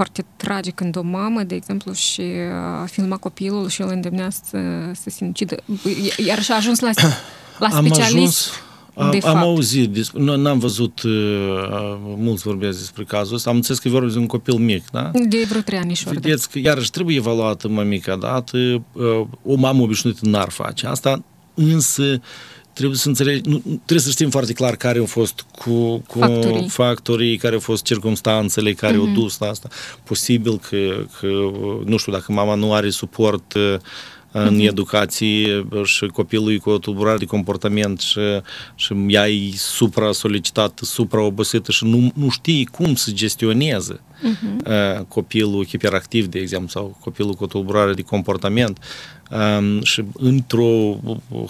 Foarte 0.00 0.24
tragic 0.36 0.74
când 0.74 0.96
o 0.96 1.02
mamă, 1.02 1.42
de 1.42 1.54
exemplu, 1.54 1.92
și 1.92 2.22
a 2.80 2.84
filmat 2.84 3.18
copilul 3.18 3.68
și 3.68 3.82
îl 3.82 3.88
îndemnea 3.88 4.30
să, 4.30 4.58
să 4.94 5.10
se 5.10 5.24
încidă. 5.24 5.56
Iar 6.26 6.42
și 6.42 6.52
a 6.52 6.56
ajuns 6.56 6.80
la, 6.80 6.90
la 7.58 7.68
specialist. 7.70 8.50
Am 8.94 9.08
ajuns, 9.08 9.24
am, 9.24 9.36
am 9.36 9.42
auzit, 9.42 10.10
nu, 10.10 10.36
n-am 10.36 10.58
văzut, 10.58 11.02
uh, 11.02 11.10
mulți 12.16 12.42
vorbesc 12.42 12.78
despre 12.78 13.04
cazul 13.04 13.34
ăsta, 13.34 13.50
am 13.50 13.56
înțeles 13.56 13.78
că 13.78 13.88
vorba 13.88 14.12
de 14.12 14.18
un 14.18 14.26
copil 14.26 14.54
mic, 14.54 14.90
da? 14.90 15.10
De 15.28 15.44
vreo 15.48 15.60
trei 15.60 15.78
ani 15.78 16.00
da. 16.04 16.10
Vedeți 16.10 16.50
că 16.50 16.58
iarăși 16.58 16.90
trebuie 16.90 17.16
evaluată 17.16 17.68
mămica 17.68 18.16
dată, 18.16 18.56
uh, 18.56 19.26
o 19.44 19.54
mamă 19.54 19.82
obișnuită 19.82 20.20
n-ar 20.22 20.50
face 20.50 20.86
asta, 20.86 21.22
însă 21.54 22.20
trebuie 22.72 22.98
să 22.98 23.08
înțelegi, 23.08 23.48
nu, 23.48 23.58
trebuie 23.58 23.98
să 23.98 24.10
știm 24.10 24.30
foarte 24.30 24.52
clar 24.52 24.76
care 24.76 24.98
au 24.98 25.06
fost 25.06 25.46
cu, 25.58 25.98
cu 25.98 26.18
factorii. 26.18 26.68
factorii, 26.68 27.36
care 27.36 27.54
au 27.54 27.60
fost 27.60 27.84
circumstanțele 27.84 28.72
care 28.72 28.94
uh-huh. 28.94 28.98
au 28.98 29.06
dus 29.06 29.38
la 29.38 29.48
asta. 29.48 29.68
Posibil 30.04 30.58
că, 30.58 31.06
că, 31.20 31.26
nu 31.84 31.96
știu, 31.96 32.12
dacă 32.12 32.32
mama 32.32 32.54
nu 32.54 32.72
are 32.72 32.90
suport 32.90 33.52
uh, 33.52 33.74
în 34.32 34.58
uh-huh. 34.60 34.66
educație 34.66 35.66
și 35.84 36.06
copilul 36.06 36.58
cu 36.58 36.70
o 36.70 36.78
tulburare 36.78 37.18
de 37.18 37.24
comportament 37.24 38.00
și, 38.00 38.20
și 38.74 38.94
ea 39.08 39.28
e 39.28 39.52
supra-solicitată, 39.56 40.84
supra-obosită 40.84 41.72
și 41.72 41.84
nu, 41.84 42.12
nu 42.14 42.28
știe 42.28 42.64
cum 42.72 42.94
să 42.94 43.10
gestioneze 43.10 44.00
uh-huh. 44.20 45.08
copilul 45.08 45.66
hiperactiv, 45.66 46.26
de 46.26 46.38
exemplu, 46.38 46.68
sau 46.68 46.96
copilul 47.00 47.34
cu 47.34 47.44
o 47.44 47.46
tulburare 47.46 47.94
de 47.94 48.02
comportament 48.02 48.78
um, 49.30 49.82
și 49.82 50.04
într-o, 50.12 51.00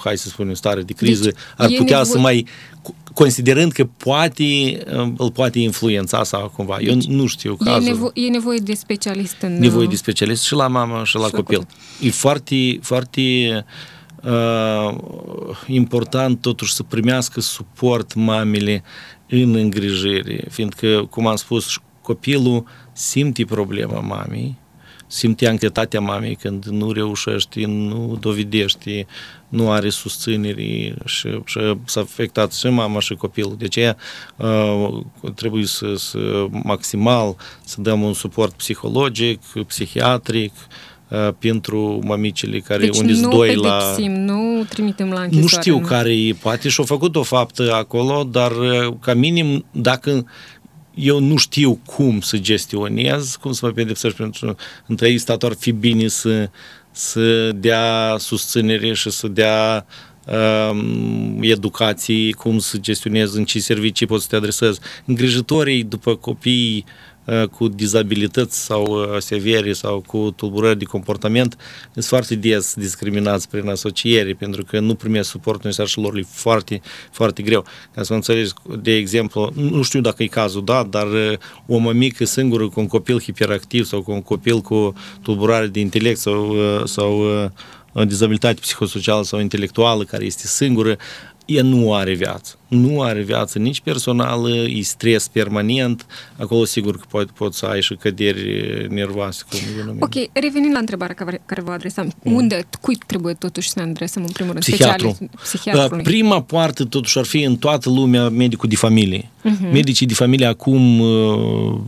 hai 0.04 0.18
să 0.18 0.28
spunem, 0.28 0.54
stare 0.54 0.82
de 0.82 0.92
criză, 0.92 1.22
deci, 1.22 1.34
ar 1.56 1.66
putea 1.66 1.84
nevoie... 1.84 2.04
să 2.04 2.18
mai, 2.18 2.46
considerând 3.14 3.72
că 3.72 3.84
poate, 3.84 4.82
um, 4.96 5.14
îl 5.18 5.30
poate 5.30 5.58
influența 5.58 6.24
sau 6.24 6.52
cumva. 6.56 6.76
Deci, 6.78 6.88
Eu 6.88 7.14
nu 7.14 7.26
știu 7.26 7.56
cazul. 7.56 7.88
E, 7.88 7.90
nevo- 7.90 8.12
e 8.14 8.28
nevoie 8.28 8.58
de 8.58 8.74
specialist 8.74 9.36
în... 9.40 9.58
Nevoie 9.58 9.86
de 9.86 9.96
specialist 9.96 10.42
și 10.42 10.54
la 10.54 10.66
mamă 10.66 11.04
și 11.04 11.16
la 11.16 11.26
și 11.26 11.30
copil. 11.30 11.58
La 11.58 11.64
copil. 11.64 12.08
E 12.08 12.10
foarte, 12.10 12.78
foarte 12.82 13.20
uh, 14.22 14.96
important 15.66 16.40
totuși 16.40 16.74
să 16.74 16.82
primească 16.82 17.40
suport 17.40 18.14
mamele 18.14 18.82
în 19.28 19.54
îngrijire, 19.54 20.44
fiindcă, 20.50 21.06
cum 21.10 21.26
am 21.26 21.36
spus, 21.36 21.78
copilul 22.10 22.64
simte 22.92 23.44
problema 23.44 24.00
mamei, 24.00 24.56
simte 25.06 25.48
anxietatea 25.48 26.00
mamei 26.00 26.34
când 26.34 26.64
nu 26.64 26.92
reușește, 26.92 27.64
nu 27.66 28.16
dovedește, 28.20 29.06
nu 29.48 29.70
are 29.70 29.88
susținere 29.88 30.94
și, 31.04 31.28
și 31.44 31.76
s-a 31.84 32.00
afectat 32.00 32.52
și 32.52 32.68
mama 32.68 33.00
și 33.00 33.14
copilul. 33.14 33.56
De 33.58 33.64
aceea 33.64 33.96
uh, 34.36 35.02
trebuie 35.34 35.66
să, 35.66 35.94
să 35.94 36.46
maximal 36.50 37.36
să 37.64 37.80
dăm 37.80 38.02
un 38.02 38.12
suport 38.12 38.52
psihologic, 38.52 39.40
psihiatric, 39.66 40.52
uh, 41.08 41.28
pentru 41.38 42.00
mamicile 42.04 42.58
care 42.58 42.84
deci 42.84 42.98
unde 42.98 43.12
nu 43.12 43.28
doi 43.28 43.54
la... 43.54 43.96
nu 44.06 44.64
trimitem 44.68 45.10
la 45.10 45.20
închisoare. 45.20 45.40
Nu 45.40 45.60
știu 45.60 45.78
nu? 45.78 45.86
care 45.86 46.12
e, 46.16 46.32
poate 46.32 46.68
și-au 46.68 46.86
făcut 46.86 47.16
o 47.16 47.22
faptă 47.22 47.74
acolo, 47.74 48.28
dar 48.30 48.50
uh, 48.50 48.94
ca 49.00 49.14
minim 49.14 49.64
dacă 49.70 50.24
eu 51.00 51.18
nu 51.18 51.36
știu 51.36 51.80
cum 51.86 52.20
să 52.20 52.38
gestionez, 52.38 53.36
cum 53.36 53.52
să 53.52 53.66
mă 53.66 53.72
pedepsesc 53.72 54.14
pentru 54.14 54.56
între 54.86 55.16
stat 55.16 55.42
ar 55.42 55.52
fi 55.58 55.72
bine 55.72 56.08
să, 56.08 56.50
să 56.90 57.52
dea 57.52 58.16
susținere 58.18 58.92
și 58.92 59.10
să 59.10 59.28
dea 59.28 59.86
um, 60.70 61.38
educații, 61.42 62.32
cum 62.32 62.58
să 62.58 62.78
gestionez, 62.78 63.34
în 63.34 63.44
ce 63.44 63.60
servicii 63.60 64.06
poți 64.06 64.22
să 64.22 64.28
te 64.28 64.36
adresezi. 64.36 64.80
Îngrijitorii 65.04 65.84
după 65.84 66.16
copii 66.16 66.84
uh, 66.86 67.09
cu 67.50 67.68
dizabilități 67.68 68.64
sau 68.64 68.84
uh, 68.84 69.18
severe 69.18 69.72
sau 69.72 70.02
cu 70.06 70.32
tulburări 70.36 70.78
de 70.78 70.84
comportament 70.84 71.56
sunt 71.92 72.04
foarte 72.04 72.34
des 72.34 72.74
discriminați 72.74 73.48
prin 73.48 73.68
asociere 73.68 74.32
pentru 74.32 74.64
că 74.64 74.80
nu 74.80 74.94
primesc 74.94 75.30
suportul 75.30 75.62
necesar 75.64 75.86
și 75.86 75.98
lor 75.98 76.16
e 76.16 76.22
foarte, 76.28 76.80
foarte 77.10 77.42
greu. 77.42 77.64
Ca 77.94 78.02
să 78.02 78.14
înțelegi, 78.14 78.52
de 78.82 78.94
exemplu, 78.94 79.52
nu 79.54 79.82
știu 79.82 80.00
dacă 80.00 80.22
e 80.22 80.26
cazul, 80.26 80.64
da, 80.64 80.82
dar 80.90 81.06
o 81.66 81.78
mămică 81.78 82.24
singură 82.24 82.68
cu 82.68 82.80
un 82.80 82.86
copil 82.86 83.20
hiperactiv 83.20 83.84
sau 83.84 84.02
cu 84.02 84.12
un 84.12 84.22
copil 84.22 84.60
cu 84.60 84.92
tulburare 85.22 85.66
de 85.66 85.80
intelect 85.80 86.18
sau, 86.18 86.56
sau 86.84 87.22
dizabilitate 88.06 88.60
psihosocială 88.60 89.24
sau 89.24 89.40
intelectuală 89.40 90.04
care 90.04 90.24
este 90.24 90.46
singură, 90.46 90.96
ea 91.50 91.62
nu 91.62 91.94
are 91.94 92.14
viață. 92.14 92.54
Nu 92.68 93.00
are 93.00 93.22
viață 93.22 93.58
nici 93.58 93.80
personală, 93.80 94.50
e 94.50 94.82
stres 94.82 95.28
permanent. 95.28 96.06
Acolo 96.36 96.64
sigur 96.64 96.96
că 96.96 97.04
poate 97.08 97.30
pot 97.34 97.54
să 97.54 97.66
ai 97.66 97.82
și 97.82 97.94
căderi 97.94 98.86
nervoase. 98.90 99.44
Cum 99.50 99.96
ok, 100.00 100.14
revenind 100.32 100.72
la 100.72 100.78
întrebarea 100.78 101.14
care, 101.14 101.42
care 101.46 101.60
vă 101.60 101.70
adresam. 101.70 102.12
Mm. 102.22 102.34
Unde, 102.34 102.66
cui 102.80 102.98
trebuie 103.06 103.34
totuși 103.34 103.68
să 103.68 103.78
ne 103.78 103.90
adresăm 103.90 104.22
în 104.22 104.30
primul 104.30 104.52
rând? 104.52 104.64
Psihiatru. 104.64 105.18
Psihiatrului. 105.42 106.04
Prima 106.04 106.42
parte 106.42 106.84
totuși 106.84 107.18
ar 107.18 107.24
fi 107.24 107.42
în 107.42 107.56
toată 107.56 107.88
lumea 107.88 108.28
medicul 108.28 108.68
de 108.68 108.76
familie. 108.76 109.30
Uh-huh. 109.40 109.72
Medicii 109.72 110.06
de 110.06 110.14
familie 110.14 110.46
acum, 110.46 111.00
uh, 111.00 111.80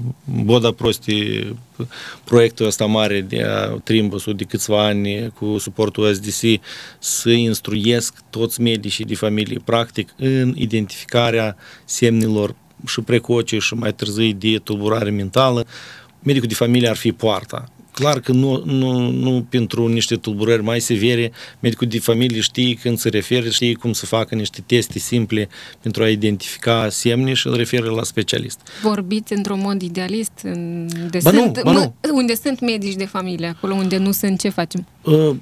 boda 0.45 0.71
prostii, 0.71 1.57
proiectul 2.25 2.67
ăsta 2.67 2.85
mare 2.85 3.21
de 3.21 3.43
a 3.43 3.67
Trimbusul 3.67 4.35
de 4.35 4.45
câțiva 4.45 4.85
ani 4.85 5.29
cu 5.29 5.59
suportul 5.59 6.15
SDC 6.15 6.61
să 6.99 7.31
instruiesc 7.31 8.15
toți 8.31 8.61
medicii 8.61 9.05
de 9.05 9.15
familie 9.15 9.61
practic 9.65 10.15
în 10.17 10.55
identificarea 10.57 11.57
semnelor 11.85 12.55
și 12.87 13.01
precoce 13.01 13.59
și 13.59 13.75
mai 13.75 13.93
târzii 13.93 14.35
de 14.35 14.59
tulburare 14.59 15.11
mentală. 15.11 15.67
Medicul 16.23 16.49
de 16.49 16.55
familie 16.55 16.89
ar 16.89 16.97
fi 16.97 17.13
poarta 17.13 17.72
clar 17.93 18.21
că 18.21 18.33
nu, 18.33 18.63
nu, 18.65 19.11
nu 19.11 19.47
pentru 19.49 19.87
niște 19.87 20.17
tulburări 20.17 20.63
mai 20.63 20.81
severe, 20.81 21.33
medicul 21.61 21.87
de 21.87 21.99
familie 21.99 22.41
știe 22.41 22.75
când 22.75 22.99
se 22.99 23.09
referă, 23.09 23.49
știe 23.49 23.75
cum 23.75 23.93
să 23.93 24.07
facă 24.07 24.35
niște 24.35 24.63
teste 24.67 24.99
simple 24.99 25.49
pentru 25.81 26.03
a 26.03 26.09
identifica 26.09 26.89
semne 26.89 27.33
și 27.33 27.47
îl 27.47 27.57
referă 27.57 27.91
la 27.91 28.03
specialist. 28.03 28.61
Vorbiți 28.83 29.33
într-un 29.33 29.61
mod 29.61 29.83
idealist? 29.83 30.33
Unde, 30.45 31.19
ba 31.23 31.31
sunt, 31.31 31.57
nu, 31.57 31.63
ba 31.63 31.73
nu. 31.73 31.95
unde 32.15 32.35
sunt 32.35 32.61
medici 32.61 32.95
de 32.95 33.05
familie, 33.05 33.47
acolo 33.47 33.75
unde 33.75 33.97
nu 33.97 34.13
sunt, 34.13 34.41
ce 34.41 34.49
facem? 34.49 34.87
Uh, 35.03 35.37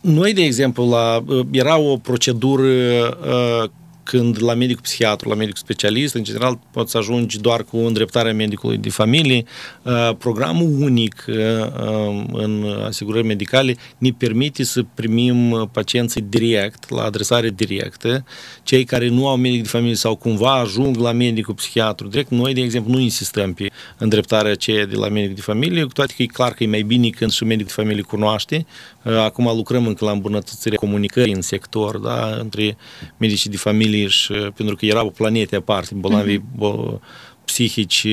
noi, 0.00 0.32
de 0.32 0.42
exemplu, 0.42 0.88
la, 0.88 1.22
uh, 1.26 1.46
era 1.50 1.78
o 1.78 1.96
procedură 1.96 2.64
uh, 2.64 3.70
când 4.04 4.42
la 4.42 4.54
medicul 4.54 4.82
psihiatru, 4.82 5.28
la 5.28 5.34
medicul 5.34 5.60
specialist, 5.60 6.14
în 6.14 6.24
general 6.24 6.58
poți 6.70 6.90
să 6.90 6.98
ajungi 6.98 7.40
doar 7.40 7.64
cu 7.64 7.76
îndreptarea 7.76 8.34
medicului 8.34 8.76
de 8.76 8.90
familie. 8.90 9.44
Uh, 9.82 10.10
programul 10.18 10.82
unic 10.82 11.24
uh, 11.28 11.34
um, 11.36 12.28
în 12.32 12.82
asigurări 12.84 13.26
medicale 13.26 13.76
ne 13.98 14.10
permite 14.18 14.64
să 14.64 14.84
primim 14.94 15.68
pacienții 15.72 16.24
direct, 16.28 16.90
la 16.90 17.02
adresare 17.02 17.50
directă, 17.50 18.24
cei 18.62 18.84
care 18.84 19.08
nu 19.08 19.28
au 19.28 19.36
medic 19.36 19.62
de 19.62 19.68
familie 19.68 19.94
sau 19.94 20.16
cumva 20.16 20.52
ajung 20.52 20.96
la 20.96 21.12
medicul 21.12 21.54
psihiatru 21.54 22.08
direct. 22.08 22.30
Noi, 22.30 22.54
de 22.54 22.60
exemplu, 22.60 22.92
nu 22.92 22.98
insistăm 22.98 23.52
pe 23.52 23.70
îndreptarea 23.98 24.50
aceea 24.50 24.86
de 24.86 24.96
la 24.96 25.08
medic 25.08 25.34
de 25.34 25.40
familie, 25.40 25.82
cu 25.82 25.92
toate 25.92 26.12
că 26.16 26.22
e 26.22 26.26
clar 26.26 26.52
că 26.52 26.62
e 26.62 26.66
mai 26.66 26.82
bine 26.82 27.08
când 27.08 27.30
și 27.30 27.44
medicul 27.44 27.66
de 27.66 27.82
familie 27.82 28.02
cunoaște. 28.02 28.66
Uh, 29.02 29.16
acum 29.16 29.44
lucrăm 29.56 29.86
încă 29.86 30.04
la 30.04 30.10
îmbunătățirea 30.10 30.78
comunicării 30.78 31.34
în 31.34 31.42
sector, 31.42 31.96
da, 31.98 32.36
între 32.40 32.76
medicii 33.16 33.50
de 33.50 33.56
familie 33.56 33.93
familii 33.94 34.08
și 34.08 34.32
pentru 34.32 34.76
că 34.76 34.86
erau 34.86 35.10
planete 35.10 35.56
aparte, 35.56 35.94
bolnavi 35.94 36.38
mm-hmm. 36.38 36.98
psihici 37.44 38.06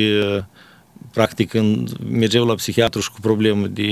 practic 1.11 1.49
când 1.49 1.97
mergeau 2.09 2.45
la 2.45 2.55
psihiatru 2.55 3.01
și 3.01 3.11
cu 3.11 3.19
probleme 3.19 3.67
de 3.67 3.87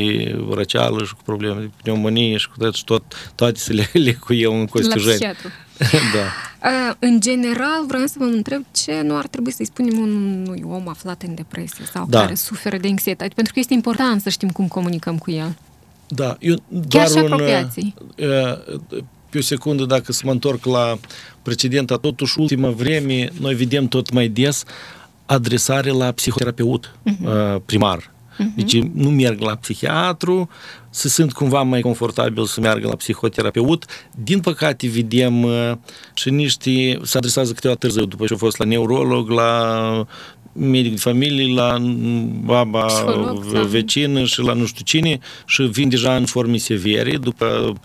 răceală 0.52 1.04
și 1.04 1.14
cu 1.14 1.22
probleme 1.24 1.60
de 1.60 1.70
pneumonie 1.82 2.38
și 2.38 2.50
cu 2.50 2.58
tot, 2.58 2.74
și 2.74 2.84
tot 2.84 3.32
toate 3.36 3.60
să 3.60 3.74
le 3.74 3.90
lecuiau 3.94 4.60
în 4.60 4.66
costujeni. 4.66 5.06
La 5.06 5.14
psihiatru. 5.14 5.50
da. 6.16 6.26
Uh, 6.64 6.96
în 7.00 7.20
general, 7.20 7.86
vreau 7.88 8.06
să 8.06 8.16
vă 8.18 8.24
întreb 8.24 8.66
ce 8.72 9.02
nu 9.02 9.18
ar 9.18 9.28
trebui 9.28 9.52
să-i 9.52 9.66
spunem 9.66 10.00
unui 10.00 10.64
om 10.66 10.88
aflat 10.88 11.22
în 11.22 11.36
depresie 11.36 11.86
sau 11.92 12.06
da. 12.10 12.20
care 12.20 12.36
suferă 12.36 12.78
de 12.78 12.88
anxietate, 12.88 13.32
pentru 13.36 13.54
că 13.54 13.60
este 13.60 13.74
important 13.74 14.22
să 14.22 14.30
știm 14.30 14.50
cum 14.50 14.68
comunicăm 14.68 15.18
cu 15.18 15.32
el. 15.32 15.58
Da, 16.08 16.38
eu 16.40 16.56
doar 16.68 16.86
Chiar 16.90 17.08
și 17.08 17.18
un, 17.18 17.32
uh, 17.32 19.04
pe 19.30 19.38
o 19.38 19.42
secundă, 19.42 19.86
dacă 19.86 20.12
să 20.12 20.22
mă 20.26 20.32
întorc 20.32 20.66
la 20.66 20.98
precedenta, 21.42 21.96
totuși, 21.96 22.40
ultima 22.40 22.70
vreme, 22.70 23.30
noi 23.40 23.56
vedem 23.56 23.88
tot 23.88 24.12
mai 24.12 24.28
des 24.28 24.64
adresare 25.26 25.90
la 25.90 26.12
psihoterapeut 26.12 26.96
uh-huh. 27.10 27.66
primar. 27.66 28.00
Uh-huh. 28.00 28.56
Deci 28.56 28.82
nu 28.82 29.10
merg 29.10 29.42
la 29.42 29.56
psihiatru, 29.56 30.50
se 30.90 31.10
sunt 31.10 31.34
cumva 31.34 31.62
mai 31.62 31.82
confortabil 31.82 32.46
să 32.46 32.60
meargă 32.60 32.88
la 32.88 32.96
psihoterapeut. 32.96 33.86
Din 34.24 34.40
păcate 34.40 34.88
vedem 34.88 35.44
uh, 35.44 35.72
și 36.14 36.30
niște 36.30 37.00
se 37.02 37.18
adresează 37.18 37.54
câteodată 37.54 37.88
târziu, 37.88 38.06
după 38.06 38.26
ce 38.26 38.32
au 38.32 38.38
fost 38.38 38.58
la 38.58 38.66
neurolog, 38.66 39.30
la 39.30 40.08
medic 40.54 40.92
de 40.92 40.98
familie, 40.98 41.54
la 41.54 41.78
baba 42.44 42.86
Psiholog, 42.86 43.52
da. 43.52 43.62
vecină 43.62 44.24
și 44.24 44.42
la 44.42 44.54
nu 44.54 44.66
știu 44.66 44.84
cine 44.84 45.20
și 45.46 45.62
vin 45.62 45.90
deja 45.90 46.16
în 46.16 46.26
forme 46.26 46.58
severe 46.58 47.18
după 47.18 47.46
Uh, 47.46 47.76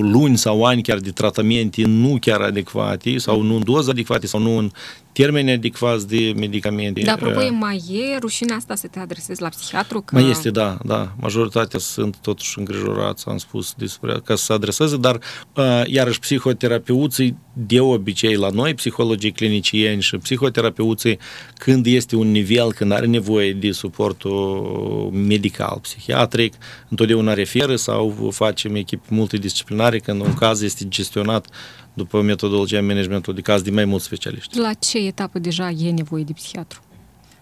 luni 0.00 0.38
sau 0.38 0.64
ani 0.64 0.82
chiar 0.82 0.98
de 0.98 1.10
tratamente 1.10 1.84
nu 1.84 2.16
chiar 2.20 2.40
adecvate 2.40 3.18
sau 3.18 3.40
nu 3.40 3.54
în 3.54 3.64
doze 3.64 3.90
adecvate 3.90 4.26
sau 4.26 4.40
nu 4.40 4.56
în 4.56 4.70
termeni 5.14 5.50
adecvați 5.50 6.08
de 6.08 6.32
medicamente. 6.36 7.00
Dar, 7.00 7.14
apropo, 7.14 7.40
uh, 7.40 7.48
mai 7.50 7.76
e 7.76 8.18
rușinea 8.18 8.56
asta 8.56 8.74
să 8.74 8.86
te 8.86 8.98
adresezi 8.98 9.42
la 9.42 9.48
psihiatru? 9.48 10.00
Că... 10.00 10.14
Mai 10.14 10.30
este, 10.30 10.50
da, 10.50 10.78
da. 10.84 11.12
Majoritatea 11.20 11.78
sunt 11.78 12.16
totuși 12.16 12.58
îngrijorați, 12.58 13.28
am 13.28 13.38
spus, 13.38 13.74
despre 13.76 14.20
ca 14.24 14.34
să 14.34 14.44
se 14.44 14.52
adreseze, 14.52 14.96
dar 14.96 15.18
uh, 15.54 15.82
iarăși 15.86 16.18
psihoterapeuții 16.18 17.36
de 17.52 17.80
obicei 17.80 18.36
la 18.36 18.48
noi, 18.48 18.74
psihologii 18.74 19.32
clinicieni 19.32 20.02
și 20.02 20.16
psihoterapeuții, 20.16 21.18
când 21.58 21.86
este 21.86 22.16
un 22.16 22.30
nivel, 22.30 22.72
când 22.72 22.92
are 22.92 23.06
nevoie 23.06 23.52
de 23.52 23.70
suportul 23.70 25.10
medical, 25.12 25.78
psihiatric, 25.82 26.54
întotdeauna 26.88 27.34
referă 27.34 27.76
sau 27.76 28.30
facem 28.32 28.74
echipe 28.74 29.06
multidisciplinare 29.08 29.98
când 29.98 30.20
un 30.20 30.34
caz 30.34 30.62
este 30.62 30.88
gestionat 30.88 31.46
după 31.94 32.20
metodologia 32.20 32.80
managementului 32.80 33.42
de 33.42 33.50
caz 33.50 33.62
de 33.62 33.70
mai 33.70 33.84
mulți 33.84 34.04
specialiști. 34.04 34.58
La 34.58 34.72
ce 34.72 34.98
etapă 34.98 35.38
deja 35.38 35.70
e 35.70 35.90
nevoie 35.90 36.22
de 36.22 36.32
psihiatru? 36.32 36.80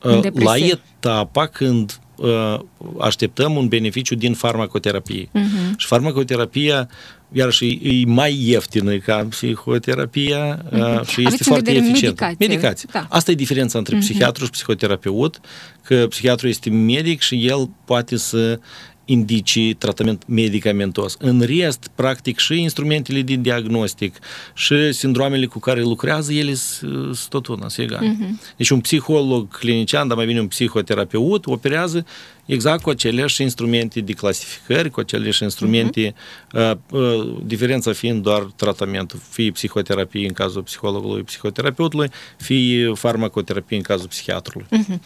Uh, 0.02 0.20
la 0.34 0.56
etapa 0.56 1.46
când 1.46 2.00
uh, 2.16 2.58
așteptăm 3.00 3.56
un 3.56 3.68
beneficiu 3.68 4.14
din 4.14 4.34
farmacoterapie. 4.34 5.24
Uh-huh. 5.24 5.76
Și 5.76 5.86
farmacoterapia 5.86 6.88
iarăși 7.32 7.78
e 7.82 8.06
mai 8.06 8.38
ieftină 8.40 8.96
ca 8.96 9.26
psihoterapia 9.30 10.64
uh-huh. 10.64 11.06
și 11.06 11.26
este 11.26 11.44
foarte 11.44 11.70
eficientă. 11.70 12.24
Medicație. 12.24 12.46
medicație. 12.46 12.88
Da. 12.92 13.06
Asta 13.08 13.30
e 13.30 13.34
diferența 13.34 13.78
între 13.78 13.96
uh-huh. 13.96 14.00
psihiatru 14.00 14.44
și 14.44 14.50
psihoterapeut, 14.50 15.40
că 15.82 16.06
psihiatru 16.08 16.48
este 16.48 16.70
medic 16.70 17.20
și 17.20 17.46
el 17.46 17.70
poate 17.84 18.16
să 18.16 18.60
indici 19.04 19.74
tratament 19.78 20.22
medicamentos. 20.26 21.16
În 21.18 21.40
rest, 21.40 21.90
practic, 21.94 22.38
și 22.38 22.60
instrumentele 22.60 23.22
de 23.22 23.34
diagnostic 23.34 24.18
și 24.54 24.92
sindromele 24.92 25.46
cu 25.46 25.58
care 25.58 25.80
lucrează, 25.80 26.32
ele 26.32 26.54
sunt 26.54 27.28
tot 27.28 27.46
una, 27.46 27.68
sunt 27.68 27.86
egale. 27.86 28.16
Uh-huh. 28.16 28.54
Deci 28.56 28.70
un 28.70 28.80
psiholog 28.80 29.58
clinician, 29.58 30.08
dar 30.08 30.16
mai 30.16 30.26
bine 30.26 30.40
un 30.40 30.46
psihoterapeut, 30.46 31.46
operează 31.46 32.06
exact 32.46 32.82
cu 32.82 32.90
aceleași 32.90 33.42
instrumente 33.42 34.00
de 34.00 34.12
clasificări, 34.12 34.90
cu 34.90 35.00
aceleași 35.00 35.42
instrumente, 35.42 36.14
uh-huh. 36.14 36.72
uh, 36.90 37.00
uh, 37.00 37.36
diferența 37.44 37.92
fiind 37.92 38.22
doar 38.22 38.42
tratamentul, 38.42 39.20
fie 39.28 39.50
psihoterapie 39.50 40.26
în 40.26 40.32
cazul 40.32 40.62
psihologului, 40.62 41.22
psihoterapeutului, 41.22 42.10
fie 42.36 42.92
farmacoterapie 42.94 43.76
în 43.76 43.82
cazul 43.82 44.08
psihiatrului. 44.08 44.66
Uh-huh. 44.70 44.98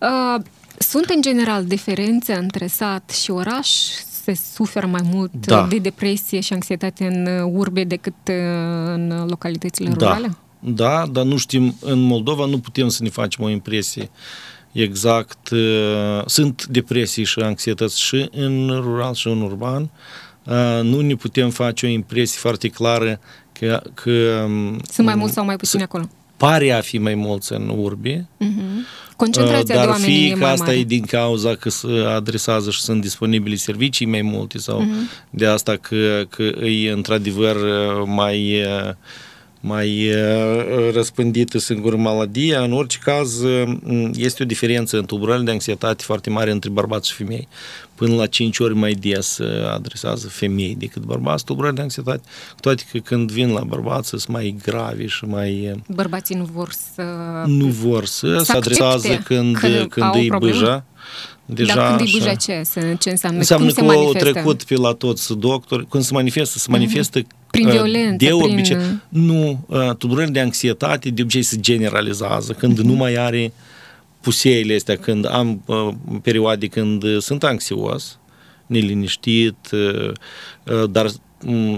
Uh, 0.00 0.42
sunt 0.78 1.04
în 1.04 1.22
general 1.22 1.64
diferențe 1.64 2.34
între 2.34 2.66
sat 2.66 3.10
și 3.10 3.30
oraș? 3.30 3.68
Se 4.24 4.38
suferă 4.54 4.86
mai 4.86 5.02
mult 5.12 5.32
da. 5.46 5.66
de 5.70 5.78
depresie 5.78 6.40
și 6.40 6.52
anxietate 6.52 7.06
în 7.06 7.26
urbe 7.54 7.84
decât 7.84 8.14
uh, 8.28 8.34
în 8.94 9.26
localitățile 9.28 9.88
da. 9.88 9.94
rurale? 9.94 10.36
Da, 10.58 11.06
dar 11.12 11.24
nu 11.24 11.36
știm, 11.36 11.76
în 11.80 12.00
Moldova 12.00 12.46
nu 12.46 12.58
putem 12.58 12.88
să 12.88 13.02
ne 13.02 13.08
facem 13.08 13.44
o 13.44 13.48
impresie 13.48 14.10
exact. 14.72 15.48
Uh, 15.50 16.22
sunt 16.26 16.66
depresii 16.66 17.24
și 17.24 17.40
anxietăți 17.40 18.00
și 18.02 18.28
în 18.30 18.68
rural 18.80 19.14
și 19.14 19.28
în 19.28 19.40
urban. 19.40 19.90
Uh, 20.44 20.80
nu 20.82 21.00
ne 21.00 21.14
putem 21.14 21.50
face 21.50 21.86
o 21.86 21.88
impresie 21.88 22.38
foarte 22.40 22.68
clară 22.68 23.20
că... 23.52 23.82
că 23.94 24.44
um, 24.44 24.80
Sunt 24.90 25.06
mai 25.06 25.14
mulți 25.14 25.34
sau 25.34 25.44
mai 25.44 25.56
puțini 25.56 25.82
acolo? 25.82 26.08
Pare 26.36 26.72
a 26.72 26.80
fi 26.80 26.98
mai 26.98 27.14
mulți 27.14 27.52
în 27.52 27.72
urbe. 27.76 28.28
Uh-huh 28.44 29.04
Concentrația 29.16 29.74
dar 29.74 29.84
de 29.84 29.90
oameni 29.90 30.12
fie 30.12 30.34
că 30.34 30.44
asta 30.44 30.64
mare. 30.64 30.78
e 30.78 30.84
din 30.84 31.04
cauza 31.04 31.54
că 31.54 31.68
se 31.70 31.88
adresează 32.08 32.70
și 32.70 32.80
sunt 32.80 33.00
disponibili 33.00 33.56
servicii 33.56 34.06
mai 34.06 34.22
multe 34.22 34.58
sau 34.58 34.82
uh-huh. 34.82 35.28
de 35.30 35.46
asta 35.46 35.76
că, 35.76 36.22
că 36.28 36.42
e 36.66 36.90
într-adevăr 36.90 37.56
mai 38.04 38.62
mai 39.66 40.08
uh, 40.08 40.92
răspândită 40.92 41.58
singur 41.58 41.96
maladia. 41.96 42.62
În 42.62 42.72
orice 42.72 42.98
caz, 43.02 43.40
uh, 43.40 43.78
este 44.14 44.42
o 44.42 44.46
diferență 44.46 44.96
în 44.96 45.04
tulburările 45.04 45.44
de 45.44 45.50
anxietate 45.50 46.02
foarte 46.02 46.30
mare 46.30 46.50
între 46.50 46.70
bărbați 46.70 47.08
și 47.08 47.14
femei. 47.14 47.48
Până 47.94 48.14
la 48.14 48.26
5 48.26 48.58
ori 48.58 48.74
mai 48.74 48.92
des 48.92 49.38
uh, 49.38 49.72
adresează 49.72 50.28
femei 50.28 50.74
decât 50.78 51.02
bărbați 51.02 51.44
tulburările 51.44 51.76
de 51.76 51.82
anxietate, 51.82 52.22
cu 52.54 52.60
toate 52.60 52.82
că 52.92 52.98
când 52.98 53.30
vin 53.30 53.52
la 53.52 53.60
bărbați 53.60 54.08
sunt 54.08 54.26
mai 54.26 54.56
gravi 54.62 55.06
și 55.06 55.24
mai... 55.24 55.82
Bărbații 55.88 56.34
nu 56.34 56.48
vor 56.52 56.72
să... 56.94 57.02
Nu 57.46 57.66
vor 57.66 58.04
să, 58.04 58.38
se 58.38 58.52
adresează 58.52 59.20
când, 59.24 59.56
când, 59.56 59.88
când 59.88 60.14
îi 60.14 60.30
bâja. 60.38 60.84
Deja 61.46 61.74
Dar 61.74 61.96
când 61.96 62.00
așa. 62.00 62.30
îi 62.30 62.36
ce, 62.36 62.62
ce 62.98 63.10
înseamnă? 63.10 63.38
Înseamnă 63.38 63.72
Cum 63.72 63.86
că 63.86 63.92
se 63.92 63.98
au 63.98 64.12
trecut 64.12 64.62
pe 64.62 64.74
la 64.74 64.92
toți 64.92 65.38
doctori. 65.38 65.86
Când 65.86 66.04
se 66.04 66.12
manifestă, 66.12 66.58
se 66.58 66.70
manifestă 66.70 67.20
uh-huh. 67.20 67.45
Prin 67.56 67.70
violență, 67.70 68.24
de 68.24 68.32
obicei. 68.32 68.76
Prin... 68.76 69.02
Nu, 69.08 69.66
tulburări 69.98 70.32
de 70.32 70.40
anxietate 70.40 71.10
de 71.10 71.22
obicei 71.22 71.42
se 71.42 71.56
generalizează. 71.60 72.52
Când 72.52 72.78
uh-huh. 72.78 72.84
nu 72.84 72.92
mai 72.92 73.14
are 73.14 73.52
puseile 74.20 74.74
astea, 74.74 74.96
când 74.96 75.26
am 75.30 75.62
uh, 75.66 75.88
perioade 76.22 76.66
când 76.66 77.18
sunt 77.18 77.44
anxios, 77.44 78.18
neliniștit, 78.66 79.56
uh, 79.72 80.12
dar 80.90 81.06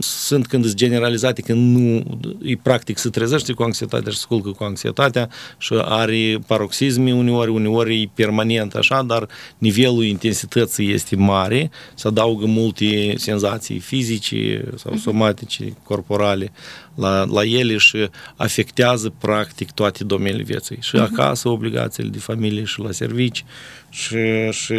sunt 0.00 0.46
când 0.46 0.64
sunt 0.64 0.76
generalizate, 0.76 1.42
când 1.42 1.76
nu, 1.76 2.02
e 2.42 2.56
practic 2.62 2.98
se 2.98 3.08
trezește 3.08 3.52
cu 3.52 3.62
anxietatea 3.62 4.12
și 4.12 4.18
sculcă 4.18 4.50
cu 4.50 4.64
anxietatea 4.64 5.28
și 5.58 5.74
are 5.84 6.38
paroxisme 6.46 7.14
uneori, 7.14 7.50
uneori 7.50 8.02
e 8.02 8.10
permanent 8.14 8.74
așa, 8.74 9.02
dar 9.02 9.28
nivelul 9.58 10.04
intensității 10.04 10.92
este 10.92 11.16
mare, 11.16 11.70
se 11.94 12.08
adaugă 12.08 12.46
multe 12.46 13.14
senzații 13.16 13.78
fizice 13.78 14.64
sau 14.76 14.92
mhm. 14.92 15.00
somatice, 15.00 15.76
corporale 15.82 16.52
la, 16.98 17.24
la 17.24 17.44
ele 17.44 17.76
și 17.76 18.08
afectează 18.36 19.12
practic 19.18 19.70
toate 19.70 20.04
domeniile 20.04 20.42
vieții. 20.42 20.76
Și 20.80 20.96
uh-huh. 20.96 21.10
acasă 21.10 21.48
obligațiile 21.48 22.08
de 22.08 22.18
familie 22.18 22.64
și 22.64 22.80
la 22.80 22.92
servici 22.92 23.44
și, 23.88 24.50
și 24.50 24.76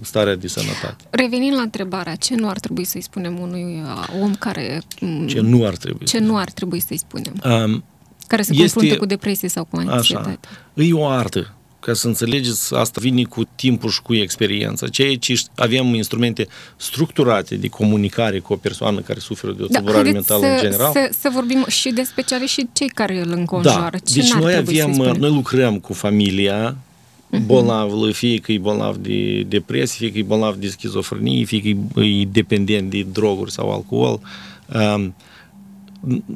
starea 0.00 0.34
de 0.34 0.48
sănătate. 0.48 1.04
Revenind 1.10 1.54
la 1.54 1.62
întrebarea, 1.62 2.14
ce 2.14 2.34
nu 2.34 2.48
ar 2.48 2.58
trebui 2.58 2.84
să-i 2.84 3.00
spunem 3.00 3.38
unui 3.38 3.82
uh, 3.84 4.22
om 4.22 4.34
care... 4.34 4.82
Ce 5.26 5.40
nu 5.40 5.66
ar 5.66 5.76
trebui. 5.76 6.06
Ce 6.06 6.18
nu 6.18 6.36
ar 6.36 6.50
trebui 6.50 6.80
să-i 6.80 6.98
spunem? 6.98 7.34
Um, 7.44 7.84
care 8.26 8.42
se 8.42 8.52
este, 8.52 8.62
confruntă 8.62 8.96
cu 8.96 9.06
depresie 9.06 9.48
sau 9.48 9.64
cu 9.64 9.76
anxietate. 9.76 10.38
Așa, 10.74 10.86
e 10.86 10.92
o 10.92 11.06
artă 11.06 11.54
ca 11.80 11.92
să 11.92 12.06
înțelegeți, 12.06 12.74
asta 12.74 13.00
vine 13.00 13.22
cu 13.22 13.42
timpul 13.54 13.90
și 13.90 14.02
cu 14.02 14.14
experiența. 14.14 14.88
Ceea 14.88 15.16
ce 15.16 15.42
avem 15.54 15.94
instrumente 15.94 16.46
structurate 16.76 17.54
de 17.54 17.68
comunicare 17.68 18.38
cu 18.38 18.52
o 18.52 18.56
persoană 18.56 19.00
care 19.00 19.18
suferă 19.18 19.52
de 19.52 19.62
o 19.62 19.66
tulburare 19.66 20.04
da, 20.04 20.10
mentală 20.10 20.40
să, 20.40 20.46
în 20.46 20.58
general. 20.58 20.92
Să, 20.92 21.10
să 21.20 21.30
vorbim 21.32 21.64
și 21.68 21.90
de 21.90 22.02
specialiști 22.02 22.60
și 22.60 22.68
cei 22.72 22.88
care 22.88 23.20
îl 23.20 23.30
înconjoară. 23.30 23.98
Da, 24.04 24.12
Ce 24.12 24.20
deci 24.20 24.32
noi 24.32 24.54
avem, 24.54 24.90
noi 25.18 25.30
lucrăm 25.30 25.78
cu 25.78 25.92
familia 25.92 26.76
uh-huh. 26.76 27.46
bolnavului, 27.46 28.12
fie 28.12 28.38
că 28.38 28.52
e 28.52 28.58
bolnav 28.58 28.96
de 28.96 29.42
depresie, 29.48 29.98
fie 29.98 30.12
că 30.12 30.18
e 30.18 30.22
bolnav 30.22 30.54
de 30.54 30.68
schizofrenie, 30.68 31.44
fie 31.44 31.76
că 31.94 32.00
e 32.00 32.24
dependent 32.24 32.90
de 32.90 33.06
droguri 33.12 33.52
sau 33.52 33.70
alcool. 33.72 34.20
Um, 34.74 35.14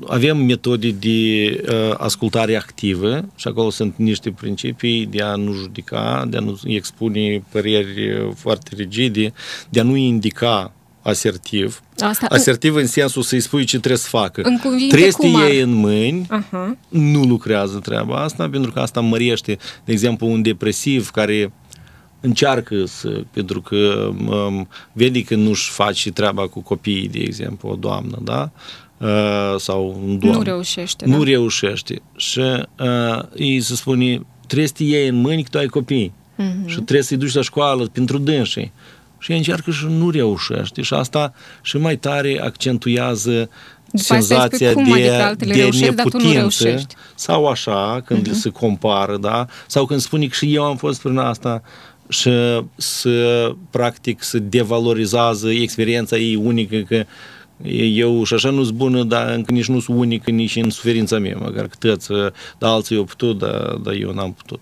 avem 0.06 0.36
metode 0.36 0.90
de 0.90 1.60
uh, 1.68 1.94
ascultare 1.96 2.56
activă 2.56 3.24
și 3.34 3.48
acolo 3.48 3.70
sunt 3.70 3.94
niște 3.96 4.30
principii 4.30 5.06
de 5.06 5.22
a 5.22 5.34
nu 5.34 5.52
judeca, 5.52 6.24
de 6.28 6.36
a 6.36 6.40
nu 6.40 6.58
expune 6.64 7.42
păreri 7.50 8.32
foarte 8.34 8.70
rigide, 8.76 9.32
de 9.68 9.80
a 9.80 9.82
nu 9.82 9.96
indica 9.96 10.72
asertiv. 11.02 11.82
Asta, 11.98 12.26
asertiv 12.28 12.74
în 12.74 12.86
sensul 12.86 13.22
să-i 13.22 13.40
spui 13.40 13.64
ce 13.64 13.78
trebuie 13.78 13.98
să 13.98 14.08
facă. 14.08 14.40
În 14.44 14.58
trebuie 14.88 15.10
să 15.10 15.18
te 15.20 15.26
iei 15.26 15.60
în 15.60 15.72
mâini, 15.72 16.26
uh-huh. 16.26 16.78
nu 16.88 17.22
lucrează 17.22 17.78
treaba 17.78 18.16
asta, 18.16 18.48
pentru 18.48 18.72
că 18.72 18.80
asta 18.80 19.00
mărește, 19.00 19.58
de 19.84 19.92
exemplu, 19.92 20.26
un 20.26 20.42
depresiv 20.42 21.10
care 21.10 21.52
încearcă 22.20 22.84
să, 22.84 23.22
pentru 23.30 23.60
că 23.60 24.10
um, 24.28 24.68
vede 24.92 25.22
că 25.22 25.34
nu-și 25.34 25.70
face 25.70 26.12
treaba 26.12 26.48
cu 26.48 26.60
copiii, 26.60 27.08
de 27.08 27.18
exemplu, 27.18 27.68
o 27.68 27.74
doamnă, 27.74 28.18
da? 28.22 28.50
Uh, 28.52 28.83
sau 29.56 30.00
un 30.06 30.18
doamn. 30.18 30.36
Nu 30.36 30.42
reușește, 30.42 31.04
Nu 31.06 31.18
da? 31.18 31.24
reușește. 31.24 32.02
Și 32.16 32.40
uh, 32.40 33.22
îi 33.30 33.60
se 33.60 33.74
spune, 33.74 34.20
trebuie 34.46 34.68
să 34.68 34.74
te 34.76 34.82
iei 34.82 35.08
în 35.08 35.20
mâini 35.20 35.42
că 35.42 35.48
tu 35.50 35.58
ai 35.58 35.66
copii. 35.66 36.12
Uh-huh. 36.38 36.66
Și 36.66 36.74
trebuie 36.74 37.02
să-i 37.02 37.16
duci 37.16 37.34
la 37.34 37.42
școală 37.42 37.84
pentru 37.92 38.18
dânsii. 38.18 38.72
Și 39.18 39.30
ea 39.30 39.36
încearcă 39.36 39.70
și 39.70 39.86
nu 39.88 40.10
reușește. 40.10 40.82
Și 40.82 40.94
asta 40.94 41.34
și 41.62 41.76
mai 41.76 41.96
tare 41.96 42.40
accentuează 42.42 43.50
după 43.90 44.02
senzația 44.02 44.72
cum, 44.72 44.92
de, 44.92 45.10
adică 45.10 45.68
de 45.70 45.78
neputință 45.78 46.86
sau 47.14 47.46
așa, 47.46 48.02
când 48.04 48.28
uh-huh. 48.28 48.32
se 48.32 48.48
compară, 48.48 49.16
da? 49.16 49.46
Sau 49.66 49.86
când 49.86 50.00
spune 50.00 50.26
că 50.26 50.34
și 50.34 50.54
eu 50.54 50.64
am 50.64 50.76
fost 50.76 51.02
prin 51.02 51.16
asta 51.16 51.62
și 52.08 52.30
să, 52.76 53.50
practic, 53.70 54.22
să 54.22 54.38
devalorizează 54.38 55.50
experiența 55.50 56.16
ei 56.16 56.34
unică 56.34 56.76
că 56.76 57.04
eu 57.92 58.24
și 58.24 58.34
așa 58.34 58.50
nu-s 58.50 58.70
bună, 58.70 59.02
dar 59.02 59.30
încă 59.34 59.52
nici 59.52 59.68
nu 59.68 59.80
sunt 59.80 59.98
unică 59.98 60.30
nici 60.30 60.56
în 60.56 60.70
suferința 60.70 61.18
mea, 61.18 61.36
măcar 61.40 61.66
că 61.66 61.76
tăți, 61.78 62.08
dar 62.58 62.70
alții 62.70 62.96
au 62.96 63.04
putut, 63.04 63.38
dar, 63.38 63.74
dar 63.82 63.94
eu 63.94 64.12
n-am 64.12 64.32
putut. 64.32 64.60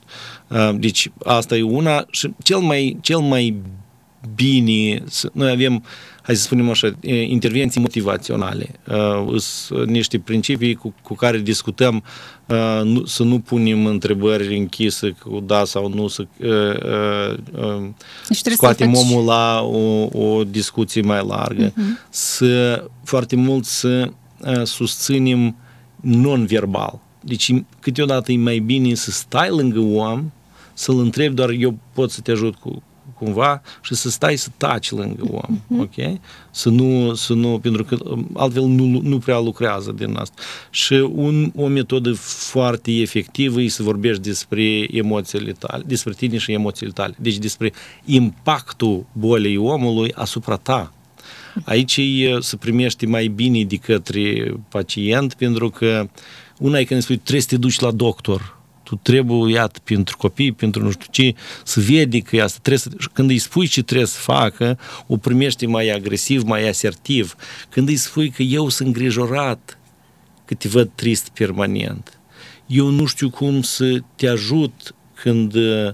Deci 0.75 1.11
asta 1.25 1.57
e 1.57 1.63
una 1.63 2.05
și 2.11 2.29
cel 2.43 2.59
mai, 2.59 2.99
cel 3.01 3.19
mai 3.19 3.57
bine, 4.35 5.05
noi 5.33 5.51
avem 5.51 5.85
hai 6.23 6.37
să 6.37 6.43
spunem 6.43 6.71
așa, 6.71 6.91
intervenții 7.27 7.81
motivaționale. 7.81 8.81
Sunt 9.37 9.89
niște 9.89 10.19
principii 10.19 10.75
cu, 10.75 10.95
cu 11.03 11.15
care 11.15 11.39
discutăm 11.39 12.03
nu, 12.83 13.05
să 13.05 13.23
nu 13.23 13.39
punem 13.39 13.87
întrebări 13.87 14.57
închise 14.57 15.11
cu 15.11 15.43
da 15.47 15.65
sau 15.65 15.89
nu, 15.89 16.09
să 16.09 16.27
deci 18.29 18.53
scoatem 18.53 18.95
să 18.95 19.01
omul 19.01 19.25
la 19.25 19.61
o, 19.63 20.09
o 20.19 20.45
discuție 20.45 21.03
mai 21.03 21.25
largă. 21.27 21.71
Uh-huh. 21.71 22.09
Să, 22.11 22.85
foarte 23.05 23.37
mult 23.37 23.65
să 23.65 24.11
susținem 24.65 25.57
non-verbal. 26.01 27.01
Deci 27.21 27.55
câteodată 27.81 28.33
e 28.33 28.37
mai 28.37 28.59
bine 28.59 28.95
să 28.95 29.11
stai 29.11 29.49
lângă 29.49 29.79
om, 29.79 30.33
să-l 30.73 30.99
întrebi 30.99 31.35
doar 31.35 31.51
eu 31.51 31.79
pot 31.93 32.11
să 32.11 32.21
te 32.21 32.31
ajut 32.31 32.55
cu, 32.55 32.83
cumva 33.23 33.63
și 33.83 33.95
să 33.95 34.11
stai 34.11 34.37
să 34.37 34.49
taci 34.57 34.91
lângă 34.91 35.23
om, 35.31 35.59
uh-huh. 35.59 35.81
ok? 35.81 36.21
Să 36.51 36.69
nu, 36.69 37.15
să 37.15 37.33
nu, 37.33 37.59
pentru 37.59 37.85
că 37.85 37.97
um, 38.05 38.29
altfel 38.35 38.63
nu, 38.63 39.01
nu 39.03 39.19
prea 39.19 39.39
lucrează 39.39 39.93
din 39.93 40.17
asta. 40.17 40.43
Și 40.71 40.93
un, 40.95 41.53
o 41.57 41.67
metodă 41.67 42.13
foarte 42.13 42.93
efectivă 42.93 43.61
e 43.61 43.69
să 43.69 43.83
vorbești 43.83 44.23
despre 44.23 44.87
emoțiile 44.91 45.53
tale, 45.53 45.83
despre 45.87 46.13
tine 46.13 46.39
și 46.39 46.53
emoțiile 46.53 46.93
tale. 46.93 47.15
Deci 47.19 47.39
despre 47.39 47.73
impactul 48.05 49.07
bolii 49.13 49.57
omului 49.57 50.13
asupra 50.13 50.57
ta. 50.57 50.93
Aici 51.65 51.97
e 51.97 52.37
să 52.41 52.57
primești 52.57 53.07
mai 53.07 53.27
bine 53.27 53.65
de 53.65 53.77
către 53.77 54.55
pacient, 54.69 55.35
pentru 55.35 55.71
că 55.71 56.09
una 56.59 56.79
e 56.79 56.85
când 56.85 57.03
spui 57.03 57.17
trebuie 57.17 57.41
să 57.41 57.49
te 57.49 57.57
duci 57.57 57.79
la 57.79 57.91
doctor, 57.91 58.62
tu 58.93 58.99
trebuie, 59.03 59.53
iată, 59.53 59.81
pentru 59.85 60.17
copii, 60.17 60.53
pentru 60.53 60.83
nu 60.83 60.91
știu 60.91 61.07
ce, 61.11 61.35
să 61.65 61.81
vede 61.81 62.19
că 62.19 62.43
asta 62.43 62.59
trebuie 62.63 62.79
să, 62.79 63.09
când 63.13 63.31
îi 63.31 63.39
spui 63.39 63.67
ce 63.67 63.83
trebuie 63.83 64.07
să 64.07 64.19
facă, 64.19 64.79
o 65.07 65.17
primește 65.17 65.67
mai 65.67 65.89
agresiv, 65.89 66.43
mai 66.43 66.69
asertiv. 66.69 67.35
Când 67.69 67.89
îi 67.89 67.97
spui 67.97 68.31
că 68.31 68.43
eu 68.43 68.69
sunt 68.69 68.89
îngrijorat, 68.89 69.79
că 70.45 70.55
te 70.55 70.69
văd 70.69 70.91
trist 70.95 71.29
permanent, 71.29 72.21
eu 72.67 72.89
nu 72.89 73.07
știu 73.07 73.31
cum 73.31 73.63
să 73.63 73.99
te 74.17 74.29
ajut 74.29 74.95
când 75.15 75.55
uh, 75.55 75.89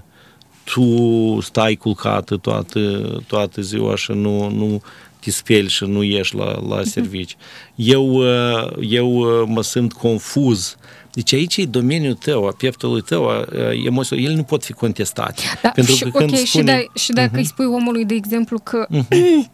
tu 0.63 1.39
stai 1.41 1.75
culcată 1.75 2.37
toată, 2.37 2.79
toată 3.27 3.61
ziua 3.61 3.95
și 3.95 4.11
nu, 4.11 4.49
nu 4.49 4.81
te 5.19 5.31
speli 5.31 5.69
și 5.69 5.83
nu 5.83 6.03
ieși 6.03 6.35
la, 6.35 6.59
la 6.67 6.83
servici. 6.83 7.35
Eu, 7.75 8.13
uh, 8.13 8.71
eu 8.79 9.11
uh, 9.11 9.43
mă 9.47 9.63
simt 9.63 9.93
confuz 9.93 10.77
deci 11.13 11.33
aici 11.33 11.57
e 11.57 11.65
domeniul 11.65 12.13
tău, 12.13 12.47
a 12.47 12.51
pieptului 12.51 13.01
tău, 13.01 13.29
a, 13.29 13.45
emoțiilor, 13.85 14.25
ele 14.25 14.35
nu 14.35 14.43
pot 14.43 14.63
fi 14.63 14.73
contestate. 14.73 15.41
Da, 15.61 15.69
pentru 15.69 15.93
și, 15.93 16.03
că 16.03 16.09
când 16.09 16.29
okay, 16.31 16.45
spune... 16.45 16.77
și, 16.77 16.87
da, 16.93 16.99
și 16.99 17.11
dacă 17.11 17.31
uh-huh. 17.31 17.37
îi 17.37 17.45
spui 17.45 17.65
omului, 17.65 18.05
de 18.05 18.13
exemplu, 18.13 18.59
că 18.59 18.87
uh-huh. 18.89 19.07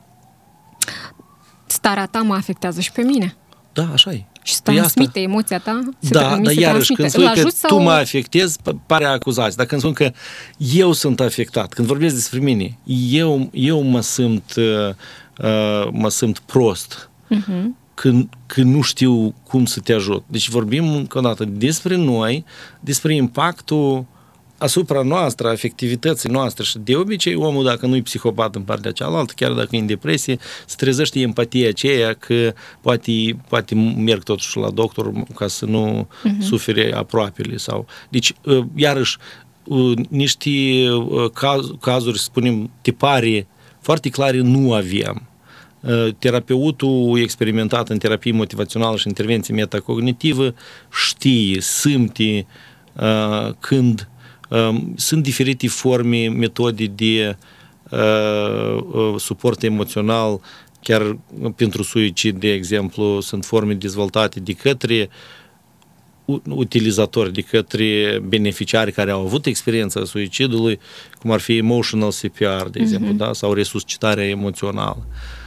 starea 1.67 2.05
ta 2.05 2.21
mă 2.21 2.33
afectează 2.33 2.81
și 2.81 2.91
pe 2.91 3.01
mine. 3.01 3.35
Da, 3.73 3.89
așa 3.93 4.11
e. 4.11 4.23
Și 4.41 4.53
se 4.53 4.59
păi 4.63 4.75
transmite 4.75 5.19
emoția 5.19 5.59
ta? 5.59 5.89
Se 5.99 6.09
da, 6.09 6.39
dar 6.43 6.53
iarăși 6.53 6.93
când 6.93 7.09
spui 7.09 7.31
că 7.33 7.49
sau... 7.49 7.77
tu 7.77 7.83
mă 7.83 7.91
afectezi, 7.91 8.57
pare 8.85 9.05
acuzați. 9.05 9.57
Dar 9.57 9.65
când 9.65 9.81
spun 9.81 9.93
că 9.93 10.11
eu 10.57 10.91
sunt 10.91 11.19
afectat, 11.19 11.73
când 11.73 11.87
vorbesc 11.87 12.15
despre 12.15 12.39
mine, 12.39 12.77
eu, 13.09 13.49
eu 13.53 13.81
mă 13.81 14.01
simt, 14.01 14.53
uh, 14.55 14.89
uh, 15.37 15.87
mă 15.91 16.09
simt 16.09 16.39
prost. 16.39 17.09
Uh-huh 17.35 17.84
când, 17.95 18.29
când 18.45 18.73
nu 18.73 18.81
știu 18.81 19.33
cum 19.47 19.65
să 19.65 19.79
te 19.79 19.93
ajut. 19.93 20.23
Deci 20.27 20.49
vorbim 20.49 20.93
încă 20.93 21.17
o 21.17 21.21
dată 21.21 21.45
despre 21.45 21.95
noi, 21.95 22.45
despre 22.79 23.15
impactul 23.15 24.05
asupra 24.57 25.01
noastră, 25.01 25.51
efectivității 25.51 26.29
noastre 26.29 26.63
și 26.63 26.77
de 26.77 26.95
obicei 26.95 27.35
omul 27.35 27.63
dacă 27.63 27.85
nu 27.85 27.95
e 27.95 28.01
psihopat 28.01 28.55
în 28.55 28.61
partea 28.61 28.91
cealaltă, 28.91 29.33
chiar 29.35 29.51
dacă 29.51 29.75
e 29.75 29.79
în 29.79 29.85
depresie, 29.85 30.37
se 30.65 30.75
trezește 30.77 31.19
empatia 31.19 31.69
aceea 31.69 32.13
că 32.13 32.53
poate, 32.81 33.11
poate 33.49 33.75
merg 33.75 34.23
totuși 34.23 34.57
la 34.57 34.69
doctor 34.69 35.11
ca 35.35 35.47
să 35.47 35.65
nu 35.65 36.07
uh-huh. 36.07 36.41
sufere 36.41 36.93
aproapele 36.93 37.57
sau... 37.57 37.85
Deci, 38.09 38.33
uh, 38.43 38.65
iarăși, 38.75 39.17
uh, 39.63 39.97
niște 40.09 40.49
uh, 40.89 41.29
caz, 41.33 41.65
cazuri, 41.81 42.17
să 42.17 42.23
spunem, 42.23 42.71
tipare 42.81 43.47
foarte 43.79 44.09
clare 44.09 44.39
nu 44.39 44.73
avem. 44.73 45.27
Terapeutul 46.19 47.19
experimentat 47.19 47.89
în 47.89 47.97
terapie 47.97 48.31
motivațională 48.31 48.97
și 48.97 49.07
intervenție 49.07 49.53
metacognitivă 49.53 50.53
știe, 50.89 51.61
simte 51.61 52.45
când 53.59 54.09
Ehm, 54.49 54.93
sunt 54.95 55.23
diferite 55.23 55.67
forme, 55.67 56.27
metode 56.27 56.85
de 56.85 57.37
uh, 57.89 58.83
uh, 58.91 59.13
suport 59.17 59.63
emoțional, 59.63 60.41
chiar 60.81 61.17
pentru 61.55 61.83
suicid, 61.83 62.39
de 62.39 62.51
exemplu, 62.51 63.19
sunt 63.19 63.45
forme 63.45 63.73
dezvoltate 63.73 64.39
de 64.39 64.53
către 64.53 65.09
utilizatori, 66.49 67.33
de 67.33 67.41
către 67.41 68.19
beneficiari 68.27 68.91
care 68.91 69.11
au 69.11 69.21
avut 69.21 69.45
experiența 69.45 70.05
suicidului, 70.05 70.79
cum 71.19 71.31
ar 71.31 71.39
fi 71.39 71.57
emotional 71.57 72.11
CPR, 72.11 72.69
de 72.71 72.79
exemplu, 72.79 73.13
uh-huh. 73.13 73.17
da? 73.17 73.33
sau 73.33 73.53
resuscitarea 73.53 74.27
emoțională. 74.27 75.05
Uh, 75.07 75.13
Uh, 75.15 75.44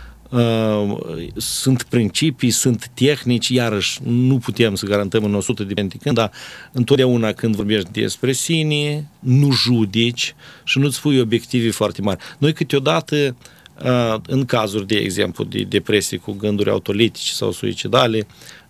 sunt 1.36 1.82
principii, 1.82 2.50
sunt 2.50 2.90
tehnici, 2.94 3.48
iarăși 3.48 4.00
nu 4.04 4.38
putem 4.38 4.74
să 4.74 4.86
garantăm 4.86 5.24
în 5.24 5.34
100 5.34 5.64
de 5.64 5.86
când, 6.02 6.14
dar 6.14 6.30
întotdeauna 6.72 7.32
când 7.32 7.56
vorbești 7.56 7.90
despre 7.90 8.32
sine, 8.32 9.08
nu 9.18 9.50
judeci 9.50 10.34
și 10.64 10.78
nu-ți 10.78 11.00
pui 11.00 11.20
obiective 11.20 11.70
foarte 11.70 12.02
mari. 12.02 12.18
Noi 12.38 12.52
câteodată, 12.52 13.36
uh, 13.84 14.14
în 14.26 14.44
cazuri, 14.44 14.86
de 14.86 14.96
exemplu, 14.96 15.44
de 15.44 15.62
depresie 15.68 16.18
cu 16.18 16.32
gânduri 16.32 16.70
autolitice 16.70 17.32
sau 17.32 17.52
suicidale, 17.52 18.26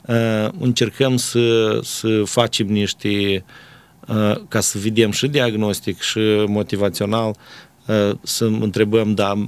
uh, 0.06 0.48
încercăm 0.58 1.16
să, 1.16 1.78
să 1.82 2.22
facem 2.24 2.66
niște, 2.66 3.44
ca 4.48 4.60
să 4.60 4.78
vedem 4.78 5.10
și 5.10 5.26
diagnostic 5.26 6.00
și 6.00 6.18
motivațional, 6.46 7.36
să 8.22 8.44
întrebăm, 8.44 9.14
da, 9.14 9.46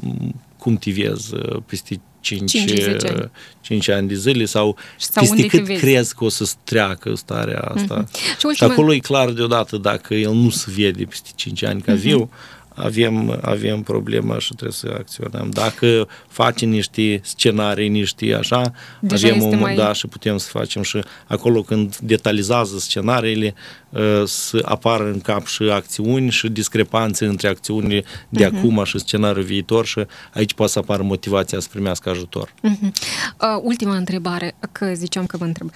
cum 0.61 0.77
te 0.77 0.91
vezi 0.91 1.35
uh, 1.35 1.57
peste 1.67 2.01
5, 2.21 2.51
5, 2.51 2.69
10 2.69 3.31
5 3.61 3.89
ani 3.89 4.09
de 4.09 4.15
zile 4.15 4.45
sau, 4.45 4.77
sau 4.99 5.23
peste 5.23 5.47
cât 5.47 5.79
crezi 5.79 6.15
că 6.15 6.25
o 6.25 6.29
să 6.29 6.51
treacă 6.65 7.15
starea 7.15 7.61
asta. 7.61 8.05
Mm-hmm. 8.05 8.39
Și, 8.39 8.47
ultima... 8.47 8.53
și 8.53 8.65
acolo 8.65 8.95
e 8.95 8.99
clar 8.99 9.31
deodată 9.31 9.77
dacă 9.77 10.15
el 10.15 10.33
nu 10.33 10.51
se 10.51 10.73
vede 10.77 11.05
peste 11.05 11.29
5 11.35 11.63
ani 11.63 11.81
ca 11.83 11.95
mm-hmm. 11.95 12.29
Viu, 12.89 13.07
avem, 13.07 13.39
avem 13.43 13.83
problema 13.83 14.39
și 14.39 14.53
trebuie 14.55 14.73
să 14.73 14.95
acționăm. 14.99 15.51
Dacă 15.51 16.09
facem 16.29 16.68
niște 16.68 17.21
scenarii, 17.23 17.89
niște 17.89 18.35
așa, 18.35 18.73
Deja 19.01 19.29
avem 19.29 19.43
un 19.43 19.59
mai... 19.59 19.75
da 19.75 19.93
și 19.93 20.07
putem 20.07 20.37
să 20.37 20.49
facem 20.51 20.83
și 20.83 21.05
acolo 21.27 21.62
când 21.62 21.97
detalizează 21.97 22.79
scenariile 22.79 23.55
uh, 23.89 24.23
să 24.25 24.62
apară 24.64 25.05
în 25.05 25.21
cap 25.21 25.47
și 25.47 25.62
acțiuni 25.62 26.31
și 26.31 26.49
discrepanțe 26.49 27.27
între 27.27 27.49
acțiunile 27.49 28.05
de 28.29 28.45
uh-huh. 28.45 28.57
acum 28.57 28.85
și 28.85 28.99
scenariul 28.99 29.45
viitor 29.45 29.87
și 29.87 30.07
aici 30.35 30.55
poate 30.55 30.73
să 30.73 30.79
apară 30.79 31.03
motivația 31.03 31.61
să 31.61 31.68
primească 31.71 32.11
ajutor. 32.11 32.49
Uh-huh. 32.49 32.83
Uh, 32.83 33.61
ultima 33.62 33.97
întrebare, 33.97 34.55
că 34.73 34.93
ziceam 34.95 35.27
că 35.27 35.37
vă 35.37 35.45
întreb. 35.45 35.71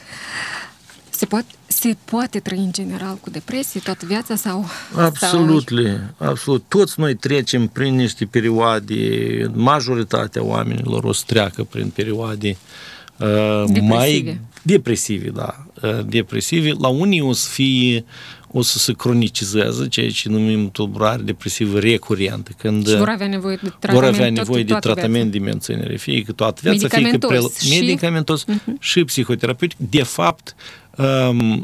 Se 1.16 1.26
poate, 1.26 1.46
se 1.66 1.96
poate 2.04 2.40
trăi 2.40 2.58
în 2.58 2.72
general 2.72 3.16
cu 3.20 3.30
depresie 3.30 3.80
toată 3.80 4.06
viața 4.06 4.36
sau... 4.36 4.64
Absolut, 4.96 5.68
sau... 5.68 6.28
absolut. 6.28 6.64
Toți 6.68 7.00
noi 7.00 7.14
trecem 7.14 7.66
prin 7.66 7.94
niște 7.94 8.24
perioade, 8.24 8.94
majoritatea 9.52 10.44
oamenilor 10.44 11.04
o 11.04 11.12
să 11.12 11.22
treacă 11.26 11.64
prin 11.64 11.88
perioade 11.88 12.56
uh, 13.16 13.64
depresive. 13.66 13.86
mai 13.86 14.40
depresive, 14.64 15.28
da, 15.28 15.66
uh, 15.82 15.98
depresive. 16.06 16.72
La 16.78 16.88
unii 16.88 17.20
o 17.20 17.32
să 17.32 17.48
fie 17.50 18.04
o 18.56 18.62
să 18.62 18.78
se 18.78 18.92
cronicizeze, 18.92 19.88
ceea 19.88 20.10
ce 20.10 20.28
numim 20.28 20.70
tulburare 20.70 21.22
depresivă 21.22 21.78
recurentă. 21.78 22.50
Când 22.58 22.88
și 22.88 22.96
vor 22.96 23.08
avea 23.08 23.26
nevoie 23.26 23.58
de 23.62 23.72
tratament, 23.78 24.00
vor 24.00 24.14
avea 24.14 24.30
nevoie 24.30 24.62
de 24.62 24.74
tratament 24.80 25.32
de 25.32 25.38
menținere, 25.38 25.96
fie 25.96 26.22
că 26.22 26.32
toată 26.32 26.60
viața, 26.62 26.88
fie 26.88 27.10
că 27.10 27.26
pre... 27.26 27.40
și... 27.60 27.80
medicamentos 27.80 28.44
uh-huh. 28.44 28.78
și 28.78 29.04
psihoterapeutic. 29.04 29.78
De 29.90 30.02
fapt, 30.02 30.54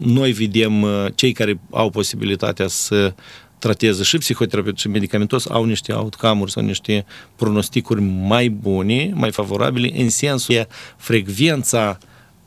noi 0.01 0.33
vedem 0.33 0.83
uh, 0.83 1.07
cei 1.15 1.33
care 1.33 1.61
au 1.71 1.91
posibilitatea 1.91 2.67
să 2.67 3.15
trateze 3.59 4.03
și 4.03 4.19
psihoterapeut 4.19 4.79
și 4.79 4.89
medicamentos 4.89 5.49
au 5.49 5.65
niște 5.65 5.93
outcome-uri 5.93 6.51
sau 6.51 6.63
niște 6.63 7.05
pronosticuri 7.37 8.01
mai 8.03 8.49
bune, 8.49 9.11
mai 9.15 9.31
favorabile, 9.31 10.03
în 10.03 10.11
sensul 10.11 10.55
că 10.55 10.67
frecvența 10.97 11.99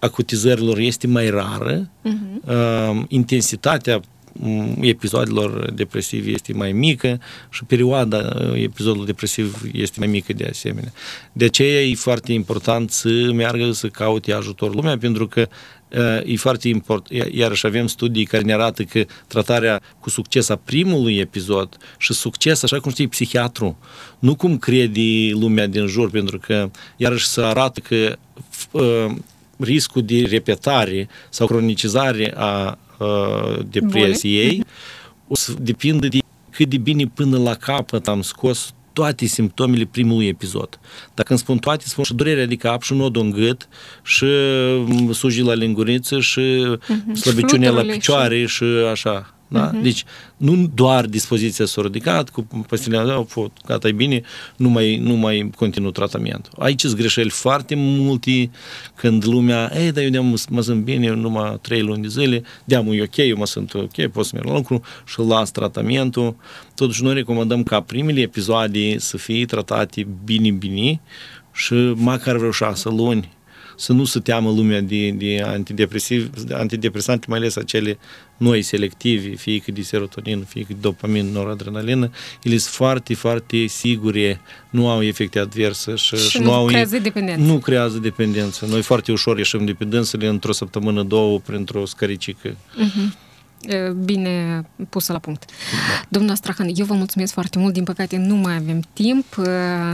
acutizărilor 0.04 0.78
este 0.78 1.08
mai 1.08 1.30
rară, 1.30 1.90
uh-huh. 2.04 3.08
intensitatea 3.08 4.02
mm, 4.34 4.78
episoadelor 4.82 5.72
depresive 5.72 6.30
este 6.32 6.54
mai 6.54 6.72
mică 6.72 7.20
și 7.50 7.64
perioada 7.64 8.18
uh, 8.18 8.62
episodului 8.62 9.06
depresiv 9.06 9.62
este 9.74 10.00
mai 10.00 10.08
mică 10.08 10.34
de 10.34 10.48
asemenea. 10.50 10.92
De 11.34 11.46
aceea 11.46 11.82
e 11.82 11.96
foarte 11.96 12.34
important 12.34 12.92
să 12.92 13.10
meargă 13.34 13.72
să 13.72 13.88
caute 13.88 14.34
ajutor 14.34 14.76
lumea, 14.76 14.98
pentru 14.98 15.28
că 15.28 15.48
e 16.26 16.36
foarte 16.36 16.68
important, 16.68 17.34
iarăși 17.34 17.66
avem 17.66 17.88
studii 17.88 18.26
care 18.26 18.44
ne 18.44 18.54
arată 18.54 18.84
că 18.84 19.06
tratarea 19.28 19.82
cu 20.00 20.10
succes 20.10 20.50
a 20.50 20.56
primului 20.56 21.18
episod 21.18 21.78
și 21.98 22.14
succes, 22.14 22.64
așa 22.64 22.80
cum 22.80 22.92
știi, 22.92 23.08
psihiatru, 23.08 23.78
nu 24.20 24.36
cum 24.36 24.58
crede 24.58 25.30
lumea 25.32 25.68
din 25.68 25.88
jur, 25.88 26.10
pentru 26.10 26.40
că 26.40 26.70
iarăși 26.98 27.28
se 27.28 27.42
arată 27.42 27.80
că 27.80 28.16
uh, 28.72 29.16
riscul 29.58 30.02
de 30.02 30.26
repetare 30.30 31.10
sau 31.30 31.48
cronicizare 31.48 32.34
a 32.36 32.78
uh, 33.00 33.60
depresiei 33.70 34.64
o 35.28 35.36
să 35.36 35.54
depinde 35.60 36.08
de 36.08 36.18
cât 36.50 36.70
de 36.70 36.78
bine 36.78 37.06
până 37.14 37.38
la 37.38 37.54
capăt 37.54 38.08
am 38.08 38.22
scos 38.22 38.74
toate 38.94 39.26
simptomele 39.26 39.86
primului 39.92 40.28
episod. 40.28 40.80
Dacă 41.14 41.28
îmi 41.30 41.40
spun 41.40 41.58
toate, 41.58 41.84
spun 41.88 42.04
și 42.04 42.14
durerea 42.14 42.46
de 42.46 42.56
cap, 42.56 42.82
și 42.82 42.94
nodul 42.94 43.22
în 43.22 43.32
gât, 43.32 43.68
și 44.04 44.26
mm, 44.86 45.12
sujii 45.12 45.44
la 45.44 45.54
linguriță, 45.54 46.20
și 46.20 46.76
uh-huh. 46.76 47.14
slăbiciunea 47.14 47.72
la 47.72 47.82
picioare, 47.82 48.46
și, 48.46 48.48
și 48.48 48.64
așa. 48.92 49.34
Da? 49.54 49.72
Uh-huh. 49.72 49.82
Deci, 49.82 50.04
nu 50.38 50.72
doar 50.74 51.06
dispoziția 51.06 51.66
s-a 51.66 51.82
ridicat, 51.82 52.30
cu 52.30 52.48
pastile 52.68 52.98
au 52.98 53.24
fost, 53.24 53.52
gata, 53.66 53.88
e 53.88 53.92
bine, 53.92 54.22
nu 54.56 54.70
mai, 54.70 54.98
nu 54.98 55.14
mai 55.14 55.50
continuu 55.56 55.92
tratamentul. 55.92 56.54
Aici 56.58 56.82
sunt 56.82 56.96
greșeli 56.96 57.30
foarte 57.30 57.76
multe, 57.76 58.50
când 58.96 59.26
lumea, 59.26 59.72
ei, 59.76 59.92
dar 59.92 60.04
eu 60.04 60.10
de 60.10 60.20
mă 60.50 60.62
sunt 60.62 60.84
bine, 60.84 61.14
numai 61.14 61.60
trei 61.62 61.82
luni 61.82 62.02
de 62.02 62.08
zile, 62.08 62.44
de 62.64 62.76
e 62.76 63.02
ok, 63.02 63.18
eu 63.18 63.38
mă 63.38 63.46
sunt 63.46 63.74
ok, 63.74 64.08
pot 64.12 64.26
să 64.26 64.32
merg 64.34 64.48
la 64.48 64.54
lucru 64.54 64.82
și 65.06 65.20
las 65.20 65.52
tratamentul. 65.52 66.36
Totuși, 66.76 67.04
noi 67.04 67.14
recomandăm 67.14 67.64
ca 67.64 67.82
primele 67.82 68.22
episoade 68.22 68.98
să 68.98 69.18
fie 69.18 69.46
tratate 69.46 70.08
bine-bine 70.24 71.02
și 71.54 71.74
măcar 71.96 72.38
vreo 72.38 72.52
șase 72.52 72.90
luni 72.90 73.32
să 73.76 73.94
nu 73.94 74.04
se 74.04 74.20
teamă 74.20 74.50
lumea 74.52 74.82
de, 74.82 75.10
de 75.10 75.44
antidepresiv, 75.46 76.30
antidepresante, 76.52 77.26
mai 77.30 77.38
ales 77.38 77.56
acele 77.56 77.98
noi 78.38 78.62
selectivi, 78.62 79.36
fie 79.36 79.58
că 79.58 79.72
de 79.72 79.82
serotonin, 79.82 80.44
fie 80.48 80.62
că 80.62 80.68
de 80.74 80.78
dopamin, 80.82 81.26
noradrenalină, 81.32 82.10
ele 82.44 82.58
sunt 82.58 82.74
foarte, 82.74 83.14
foarte 83.14 83.66
sigure, 83.66 84.42
nu 84.70 84.90
au 84.90 85.04
efecte 85.04 85.40
adverse 85.40 85.96
și, 85.96 86.16
și, 86.16 86.30
și 86.30 86.38
nu, 86.40 86.44
nu 86.44 86.54
au 86.54 86.66
creează 86.66 86.98
dependență. 86.98 87.46
Nu 87.46 87.58
creează 87.58 87.98
dependență. 87.98 88.66
Noi 88.66 88.82
foarte 88.82 89.12
ușor 89.12 89.38
ieșim 89.38 89.66
de 89.66 89.74
pe 89.74 89.84
dânsele 89.86 90.28
într-o 90.28 90.52
săptămână, 90.52 91.04
două, 91.04 91.40
printr-o 91.40 91.86
scaricică. 91.86 92.50
Uh-huh 92.50 93.32
bine 94.04 94.66
pusă 94.90 95.12
la 95.12 95.20
punct. 95.20 95.46
Da. 95.46 96.06
Domnul 96.10 96.32
Astrahan, 96.32 96.70
eu 96.76 96.86
vă 96.86 96.94
mulțumesc 96.94 97.34
foarte 97.34 97.60
mult. 97.60 97.74
Din 97.74 97.84
păcate, 97.84 98.18
nu 98.18 98.36
mai 98.36 98.56
avem 98.56 98.80
timp 98.94 99.26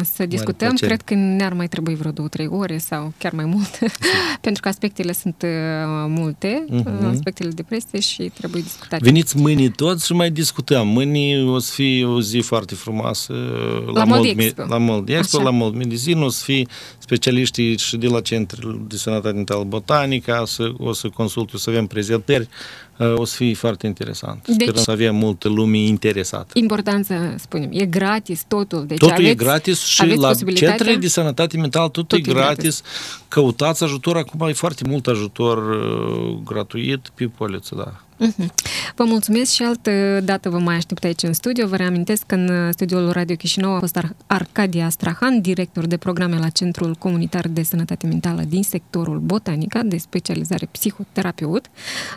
să 0.03 0.25
discutăm. 0.27 0.75
Cred 0.75 1.01
că 1.01 1.13
ne-ar 1.13 1.53
mai 1.53 1.67
trebui 1.67 1.95
vreo 1.95 2.11
două, 2.11 2.27
trei 2.27 2.47
ore 2.47 2.77
sau 2.77 3.13
chiar 3.17 3.31
mai 3.31 3.45
mult, 3.45 3.79
pentru 4.41 4.61
că 4.61 4.67
aspectele 4.67 5.11
sunt 5.11 5.45
multe, 6.07 6.65
uh-huh. 6.69 7.09
aspectele 7.11 7.49
depresie 7.49 7.99
și 7.99 8.31
trebuie 8.37 8.61
discutate. 8.61 9.03
Veniți 9.03 9.37
mâine 9.37 9.69
toți 9.69 10.05
și 10.05 10.13
mai 10.13 10.31
discutăm. 10.31 10.87
Mâine 10.87 11.43
o 11.43 11.59
să 11.59 11.71
fie 11.73 12.05
o 12.05 12.21
zi 12.21 12.39
foarte 12.39 12.75
frumoasă 12.75 13.33
la, 13.85 13.91
la 13.91 14.03
Mold 14.03 14.39
Expo. 14.39 14.65
La 14.67 14.77
Mold 14.77 15.09
Expo, 15.09 15.37
Așa. 15.37 15.45
la 15.45 15.51
Mold 15.51 15.75
Medicine, 15.75 16.23
o 16.23 16.29
să 16.29 16.43
fie 16.43 16.67
specialiștii 16.97 17.77
și 17.77 17.97
de 17.97 18.07
la 18.07 18.21
Centrul 18.21 18.85
de 18.87 18.97
Sănătate 18.97 19.31
Dentală 19.31 19.63
Botanica, 19.63 20.41
o 20.41 20.45
să, 20.45 20.71
o 20.77 20.93
să 20.93 21.09
consulte, 21.09 21.51
o 21.55 21.57
să 21.57 21.69
avem 21.69 21.87
prezentări 21.87 22.49
o 23.15 23.25
să 23.25 23.35
fie 23.35 23.47
foarte 23.59 23.87
interesant. 23.87 24.47
Deci, 24.47 24.55
Sperăm 24.55 24.83
să 24.83 24.91
avem 24.91 25.15
multă 25.15 25.47
lume 25.47 25.77
interesată. 25.77 26.47
Important 26.53 27.05
să 27.05 27.33
spunem, 27.37 27.69
e 27.71 27.85
gratis 27.85 28.43
totul. 28.47 28.85
Deci 28.85 28.97
totul 28.97 29.13
aveți, 29.13 29.29
e 29.29 29.33
gratis 29.33 29.83
și 29.83 30.15
la 30.15 30.33
centrele 30.33 30.95
de 30.95 31.07
sănătate 31.07 31.57
mentală 31.57 31.89
totul, 31.89 32.03
totul 32.03 32.31
e 32.31 32.33
gratis. 32.33 32.57
gratis. 32.57 32.81
Căutați 33.27 33.83
ajutor, 33.83 34.17
acum 34.17 34.47
e 34.47 34.53
foarte 34.53 34.83
mult 34.87 35.07
ajutor 35.07 35.57
uh, 35.69 36.37
gratuit 36.43 37.11
pe 37.15 37.25
poliță, 37.37 37.75
da. 37.75 38.03
Uh-huh. 38.19 38.45
Vă 38.95 39.03
mulțumesc 39.03 39.51
și 39.51 39.63
altă 39.63 40.19
dată 40.23 40.49
vă 40.49 40.57
mai 40.57 40.75
aștept 40.75 41.03
aici 41.03 41.23
în 41.23 41.33
studio. 41.33 41.67
Vă 41.67 41.75
reamintesc 41.75 42.23
că 42.25 42.35
în 42.35 42.71
studioul 42.71 43.11
Radio 43.11 43.35
Chișinău 43.35 43.75
a 43.75 43.79
fost 43.79 43.99
Arcadia 44.27 44.89
Strahan, 44.89 45.41
director 45.41 45.85
de 45.85 45.97
programe 45.97 46.37
la 46.37 46.49
Centrul 46.49 46.95
Comunitar 46.95 47.47
de 47.47 47.63
Sănătate 47.63 48.07
Mentală 48.07 48.41
din 48.47 48.63
sectorul 48.63 49.17
Botanica, 49.19 49.81
de 49.83 49.97
specializare 49.97 50.67
psihoterapeut. 50.71 51.65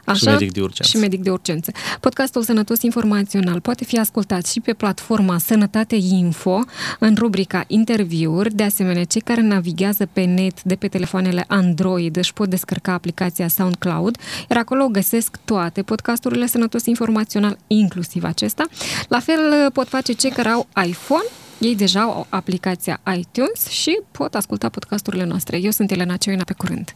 Așa, 0.05 0.17
și 0.17 0.25
medic 0.25 0.53
de 0.53 0.61
urgență. 0.61 0.91
Și 0.91 0.97
medic 0.97 1.23
de 1.23 1.31
urgență. 1.31 1.73
Podcastul 2.01 2.43
Sănătos 2.43 2.83
Informațional 2.83 3.61
poate 3.61 3.85
fi 3.85 3.99
ascultat 3.99 4.47
și 4.47 4.61
pe 4.61 4.73
platforma 4.73 5.39
Sănătate 5.39 5.97
Info, 6.01 6.65
în 6.99 7.15
rubrica 7.19 7.65
interviuri. 7.67 8.55
De 8.55 8.63
asemenea, 8.63 9.05
cei 9.05 9.21
care 9.21 9.41
navighează 9.41 10.09
pe 10.13 10.25
net 10.25 10.63
de 10.63 10.75
pe 10.75 10.89
telefoanele 10.89 11.45
Android 11.49 12.17
își 12.17 12.33
pot 12.33 12.49
descărca 12.49 12.93
aplicația 12.93 13.49
SoundCloud, 13.49 14.17
iar 14.51 14.59
acolo 14.59 14.87
găsesc 14.87 15.37
toate 15.45 15.83
podcasturile 15.93 16.47
Sănătos 16.47 16.87
Informațional, 16.87 17.57
inclusiv 17.67 18.25
acesta. 18.25 18.65
La 19.09 19.21
fel 19.21 19.71
pot 19.73 19.89
face 19.89 20.13
cei 20.13 20.31
care 20.31 20.49
au 20.49 20.67
iPhone, 20.87 21.25
ei 21.59 21.77
deja 21.77 22.01
au 22.01 22.27
aplicația 22.29 23.01
iTunes 23.17 23.67
și 23.69 24.01
pot 24.11 24.35
asculta 24.35 24.69
podcasturile 24.69 25.25
noastre. 25.25 25.59
Eu 25.59 25.71
sunt 25.71 25.91
Elena 25.91 26.17
Cioina, 26.17 26.43
pe 26.45 26.53
curând! 26.57 26.95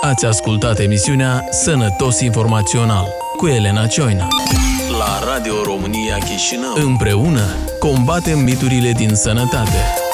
Ați 0.00 0.24
ascultat 0.24 0.78
emisiunea 0.78 1.44
Sănătos 1.50 2.20
Informațional 2.20 3.06
cu 3.36 3.46
Elena 3.46 3.86
Cioina 3.86 4.28
la 4.98 5.32
Radio 5.32 5.62
România 5.62 6.18
Chișinău. 6.18 6.74
Împreună 6.74 7.46
combatem 7.78 8.38
miturile 8.38 8.92
din 8.92 9.14
sănătate. 9.14 10.05